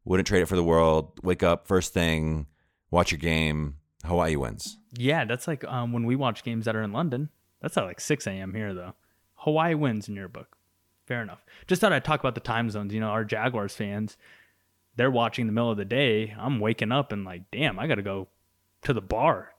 Wouldn't 0.06 0.28
trade 0.28 0.42
it 0.42 0.48
for 0.48 0.56
the 0.56 0.64
world. 0.64 1.20
Wake 1.24 1.44
up 1.44 1.68
first 1.68 1.94
thing, 1.94 2.48
watch 2.92 3.12
your 3.12 3.20
game. 3.20 3.78
Hawaii 4.06 4.36
wins. 4.36 4.78
Yeah, 4.98 5.26
that's 5.26 5.48
like 5.48 5.64
um, 5.66 5.92
when 5.92 6.06
we 6.06 6.16
watch 6.16 6.44
games 6.44 6.66
that 6.66 6.76
are 6.76 6.84
in 6.84 6.94
London. 6.94 7.30
That's 7.62 7.76
at 7.78 7.84
like 7.86 8.00
6 8.00 8.28
a.m. 8.28 8.54
here, 8.54 8.74
though. 8.74 8.94
Hawaii 9.36 9.74
wins 9.74 10.08
in 10.08 10.16
your 10.16 10.28
book. 10.28 10.57
Fair 11.08 11.22
enough. 11.22 11.44
Just 11.68 11.82
thought 11.82 11.94
I'd 11.94 12.04
talk 12.04 12.20
about 12.20 12.36
the 12.36 12.42
time 12.42 12.70
zones. 12.70 12.94
You 12.94 13.00
know, 13.00 13.08
our 13.08 13.24
Jaguars 13.24 13.74
fans, 13.74 14.18
they're 14.98 15.10
watching 15.10 15.44
in 15.44 15.48
the 15.48 15.54
middle 15.54 15.72
of 15.72 15.78
the 15.78 15.86
day. 15.86 16.36
I'm 16.38 16.60
waking 16.60 16.92
up 16.92 17.12
and 17.14 17.24
like, 17.24 17.50
damn, 17.50 17.80
I 17.80 17.88
got 17.88 17.96
to 17.96 18.02
go 18.02 18.28
to 18.84 18.94
the 18.94 19.02
bar 19.02 19.54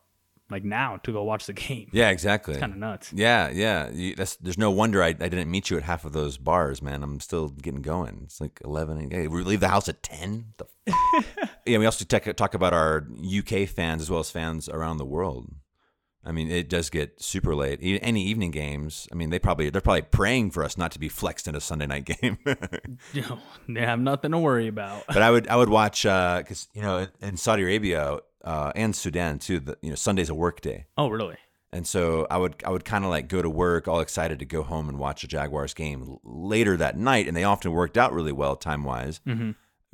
like 0.50 0.64
now 0.64 0.98
to 0.98 1.12
go 1.12 1.22
watch 1.22 1.46
the 1.46 1.52
game. 1.52 1.88
Yeah, 1.92 2.10
exactly. 2.10 2.58
Kind 2.58 2.72
of 2.72 2.78
nuts. 2.78 3.12
Yeah, 3.14 3.48
yeah. 3.48 3.88
You, 3.90 4.14
that's 4.14 4.36
there's 4.36 4.58
no 4.58 4.70
wonder 4.70 5.02
I, 5.02 5.08
I 5.08 5.12
didn't 5.12 5.50
meet 5.50 5.70
you 5.70 5.76
at 5.76 5.82
half 5.82 6.04
of 6.04 6.12
those 6.12 6.38
bars, 6.38 6.82
man. 6.82 7.02
I'm 7.02 7.20
still 7.20 7.48
getting 7.48 7.82
going. 7.82 8.22
It's 8.24 8.40
like 8.40 8.60
eleven. 8.64 9.10
Hey, 9.10 9.26
we 9.28 9.42
leave 9.42 9.60
the 9.60 9.68
house 9.68 9.88
at 9.88 10.02
ten. 10.02 10.52
The 10.58 10.66
f- 10.86 11.48
yeah, 11.66 11.78
we 11.78 11.86
also 11.86 12.04
talk, 12.04 12.24
talk 12.36 12.54
about 12.54 12.72
our 12.72 13.06
UK 13.24 13.68
fans 13.68 14.02
as 14.02 14.10
well 14.10 14.20
as 14.20 14.30
fans 14.30 14.68
around 14.68 14.98
the 14.98 15.06
world. 15.06 15.50
I 16.24 16.32
mean, 16.32 16.50
it 16.50 16.68
does 16.68 16.90
get 16.90 17.22
super 17.22 17.54
late. 17.54 17.78
Any 17.82 18.22
evening 18.24 18.50
games, 18.50 19.08
I 19.10 19.14
mean, 19.14 19.30
they 19.30 19.38
probably 19.38 19.70
they're 19.70 19.80
probably 19.80 20.02
praying 20.02 20.50
for 20.50 20.62
us 20.64 20.76
not 20.76 20.90
to 20.92 20.98
be 20.98 21.08
flexed 21.08 21.48
in 21.48 21.54
a 21.54 21.60
Sunday 21.60 21.86
night 21.86 22.04
game. 22.04 22.38
Know, 23.14 23.38
they 23.68 23.80
have 23.80 24.00
nothing 24.00 24.32
to 24.32 24.38
worry 24.38 24.68
about. 24.68 25.04
but 25.06 25.22
I 25.22 25.30
would 25.30 25.48
I 25.48 25.56
would 25.56 25.68
watch 25.70 26.02
because 26.02 26.68
you 26.74 26.82
know 26.82 27.06
in 27.22 27.36
Saudi 27.36 27.62
Arabia 27.62 28.18
uh, 28.44 28.72
and 28.74 28.94
Sudan 28.94 29.38
too. 29.38 29.60
The, 29.60 29.78
you 29.82 29.90
know 29.90 29.94
Sunday's 29.96 30.28
a 30.28 30.34
work 30.34 30.60
day. 30.60 30.86
Oh, 30.96 31.08
really? 31.08 31.36
And 31.72 31.86
so 31.86 32.26
I 32.30 32.36
would 32.38 32.62
I 32.66 32.70
would 32.70 32.84
kind 32.84 33.04
of 33.04 33.10
like 33.10 33.28
go 33.28 33.40
to 33.42 33.48
work 33.50 33.88
all 33.88 34.00
excited 34.00 34.38
to 34.40 34.44
go 34.44 34.62
home 34.62 34.88
and 34.88 34.98
watch 34.98 35.22
a 35.24 35.28
Jaguars 35.28 35.72
game 35.74 36.18
later 36.24 36.76
that 36.76 36.96
night, 36.98 37.26
and 37.28 37.36
they 37.36 37.44
often 37.44 37.72
worked 37.72 37.96
out 37.98 38.12
really 38.12 38.32
well 38.32 38.56
time 38.56 38.84
wise, 38.84 39.20
Mm-hmm. 39.26 39.50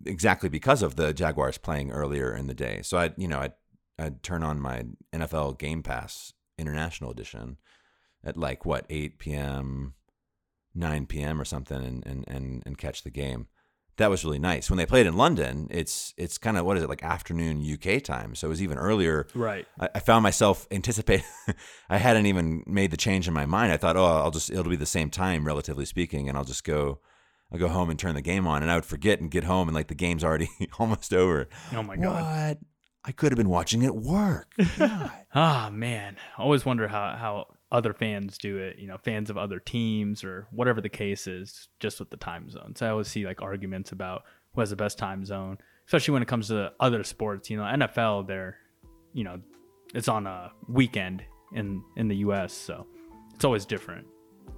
exactly 0.07 0.49
because 0.49 0.83
of 0.83 0.97
the 0.97 1.13
Jaguars 1.13 1.59
playing 1.59 1.91
earlier 1.93 2.35
in 2.35 2.47
the 2.47 2.55
day. 2.55 2.81
So 2.83 2.99
I 2.99 3.13
you 3.17 3.29
know 3.29 3.41
I'd 3.41 3.53
I'd 3.99 4.23
turn 4.23 4.43
on 4.43 4.61
my 4.61 4.85
NFL 5.13 5.59
Game 5.59 5.83
Pass 5.83 6.33
International 6.59 7.11
Edition 7.11 7.59
at 8.25 8.37
like 8.37 8.65
what 8.65 8.87
eight 8.91 9.19
p.m., 9.19 9.95
nine 10.75 11.07
p.m. 11.07 11.41
or 11.41 11.45
something, 11.45 11.83
and 11.83 12.07
and 12.07 12.25
and, 12.27 12.63
and 12.67 12.79
catch 12.79 13.03
the 13.03 13.11
game. 13.11 13.49
That 13.97 14.11
was 14.11 14.25
really 14.25 14.41
nice. 14.41 14.69
When 14.69 14.77
they 14.77 14.87
played 14.87 15.07
in 15.07 15.17
London, 15.17 15.69
it's 15.71 16.15
it's 16.17 16.37
kind 16.39 16.57
of 16.57 16.67
what 16.67 16.77
is 16.77 16.83
it 16.83 16.89
like 16.89 17.05
afternoon 17.05 17.65
UK 17.65 18.03
time, 18.03 18.35
so 18.35 18.49
it 18.49 18.51
was 18.51 18.63
even 18.63 18.77
earlier. 18.77 19.29
Right. 19.35 19.67
I, 19.79 19.89
I 19.95 19.99
found 20.01 20.25
myself 20.25 20.67
anticipating. 20.73 21.27
I 21.89 21.99
hadn't 21.99 22.27
even 22.27 22.65
made 22.67 22.91
the 22.91 22.97
change 22.97 23.29
in 23.29 23.35
my 23.35 23.47
mind. 23.47 23.73
I 23.73 23.77
thought, 23.77 23.97
oh, 23.97 24.05
I'll 24.05 24.33
just 24.33 24.51
it'll 24.51 24.65
be 24.65 24.77
the 24.77 24.87
same 24.87 25.11
time, 25.11 25.47
relatively 25.47 25.85
speaking, 25.85 26.29
and 26.29 26.37
I'll 26.37 26.45
just 26.45 26.65
go. 26.65 26.99
I'll 27.53 27.59
go 27.59 27.69
home 27.69 27.89
and 27.89 27.99
turn 27.99 28.17
the 28.17 28.23
game 28.23 28.49
on, 28.49 28.63
and 28.63 28.71
I 28.71 28.75
would 28.75 28.87
forget 28.87 29.21
and 29.21 29.31
get 29.31 29.45
home, 29.45 29.69
and 29.69 29.77
like 29.77 29.87
the 29.87 29.95
game's 29.95 30.25
already 30.25 30.49
almost 30.81 31.13
over. 31.15 31.49
Oh 31.73 31.85
my 31.85 31.95
god. 31.95 32.57
What? 32.59 32.59
I 33.05 33.13
could 33.13 33.33
have 33.33 33.37
been 33.37 33.51
watching 33.51 33.83
it 33.83 33.95
work. 33.95 34.49
God. 34.79 35.11
Ah 35.35 35.69
man, 35.71 36.17
I 36.39 36.43
always 36.43 36.65
wonder 36.65 36.89
how 36.89 37.17
how 37.17 37.47
other 37.71 37.93
fans 37.93 38.39
do 38.39 38.57
it. 38.59 38.79
You 38.79 38.89
know, 38.89 38.97
fans 38.99 39.31
of 39.31 39.37
other 39.37 39.59
teams 39.59 40.25
or 40.25 40.47
whatever 40.51 40.81
the 40.81 40.89
case 40.89 41.27
is, 41.27 41.69
just 41.81 42.01
with 42.01 42.11
the 42.11 42.17
time 42.17 42.49
zones. 42.49 42.81
I 42.81 42.89
always 42.89 43.09
see 43.09 43.27
like 43.27 43.43
arguments 43.43 43.93
about 43.93 44.23
who 44.55 44.61
has 44.61 44.71
the 44.71 44.77
best 44.77 44.97
time 44.97 45.25
zone, 45.25 45.59
especially 45.87 46.13
when 46.13 46.23
it 46.23 46.29
comes 46.29 46.49
to 46.49 46.73
other 46.81 47.05
sports. 47.05 47.51
You 47.51 47.59
know, 47.59 47.65
NFL, 47.65 48.27
they're, 48.27 48.57
you 49.13 49.25
know, 49.25 49.41
it's 49.93 50.09
on 50.09 50.27
a 50.27 50.53
weekend 50.69 51.25
in 51.53 51.83
in 51.97 52.09
the 52.09 52.17
U.S., 52.17 52.53
so 52.53 52.87
it's 53.35 53.45
always 53.45 53.67
different 53.67 54.07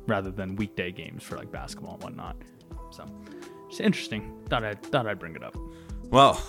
rather 0.06 0.30
than 0.30 0.54
weekday 0.54 0.92
games 0.92 1.24
for 1.24 1.36
like 1.36 1.50
basketball 1.50 1.94
and 1.94 2.02
whatnot. 2.02 2.36
So 2.90 3.04
it's 3.68 3.80
interesting. 3.80 4.38
Thought 4.48 4.64
I 4.64 4.68
would 4.68 4.82
thought 4.84 5.06
I'd 5.06 5.18
bring 5.18 5.34
it 5.34 5.42
up. 5.42 5.56
well, 6.10 6.40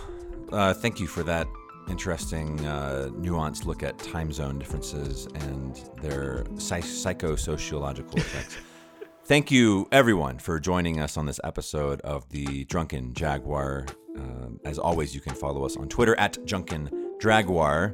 uh, 0.51 0.73
thank 0.75 0.99
you 0.99 1.07
for 1.07 1.23
that 1.23 1.47
interesting, 1.89 2.65
uh, 2.65 3.10
nuanced 3.13 3.65
look 3.65 3.84
at 3.84 3.97
time 3.97 4.32
zone 4.32 4.60
differences 4.60 5.28
and 5.36 5.76
their 6.02 6.45
psych- 6.58 6.84
psychosociological 6.84 8.17
effects. 8.17 8.58
Thank 9.26 9.52
you, 9.52 9.88
everyone, 9.91 10.39
for 10.39 10.60
joining 10.60 11.00
us 11.02 11.17
on 11.17 11.26
this 11.26 11.39
episode 11.43 12.00
of 12.02 12.30
the 12.30 12.63
Drunken 12.65 13.13
Jaguar. 13.13 13.86
Um, 14.15 14.60
as 14.63 14.80
always, 14.80 15.13
you 15.13 15.19
can 15.19 15.34
follow 15.36 15.65
us 15.65 15.76
on 15.76 15.89
Twitter 15.89 16.17
at 16.17 16.45
Drunken 16.45 17.15
Jaguar. 17.19 17.93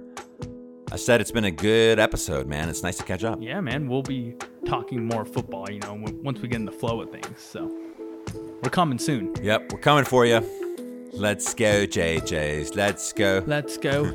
I 0.91 0.95
said 0.95 1.21
it's 1.21 1.31
been 1.31 1.45
a 1.45 1.51
good 1.51 1.97
episode, 1.97 2.45
man. 2.45 2.69
It's 2.69 2.83
nice 2.83 2.97
to 2.97 3.03
catch 3.03 3.23
up. 3.23 3.39
Yeah, 3.41 3.59
man, 3.61 3.87
we'll 3.87 4.03
be 4.03 4.35
talking 4.67 5.07
more 5.07 5.25
football. 5.25 5.69
You 5.71 5.79
know, 5.79 5.97
once 6.21 6.39
we 6.39 6.47
get 6.47 6.57
in 6.57 6.65
the 6.65 6.71
flow 6.71 7.01
of 7.01 7.09
things. 7.09 7.41
So 7.41 7.67
we're 8.61 8.69
coming 8.69 8.99
soon. 8.99 9.33
Yep, 9.41 9.73
we're 9.73 9.79
coming 9.79 10.05
for 10.05 10.27
you. 10.27 10.62
Let's 11.15 11.53
go, 11.53 11.85
JJs. 11.85 12.75
Let's 12.75 13.13
go. 13.13 13.43
Let's 13.45 13.77
go. 13.77 14.13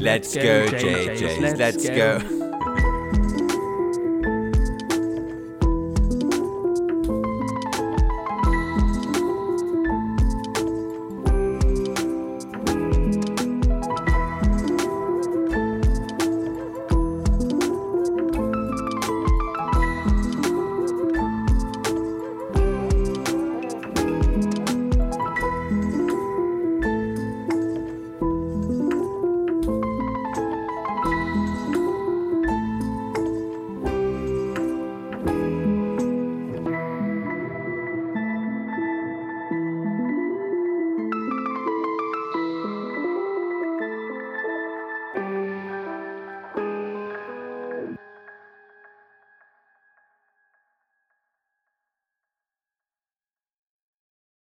Let's 0.00 0.34
go, 0.34 0.42
go, 0.68 0.76
JJs. 0.76 1.18
JJs. 1.18 1.40
Let's 1.40 1.58
Let's 1.58 1.88
go. 1.88 2.18
go. 2.18 2.39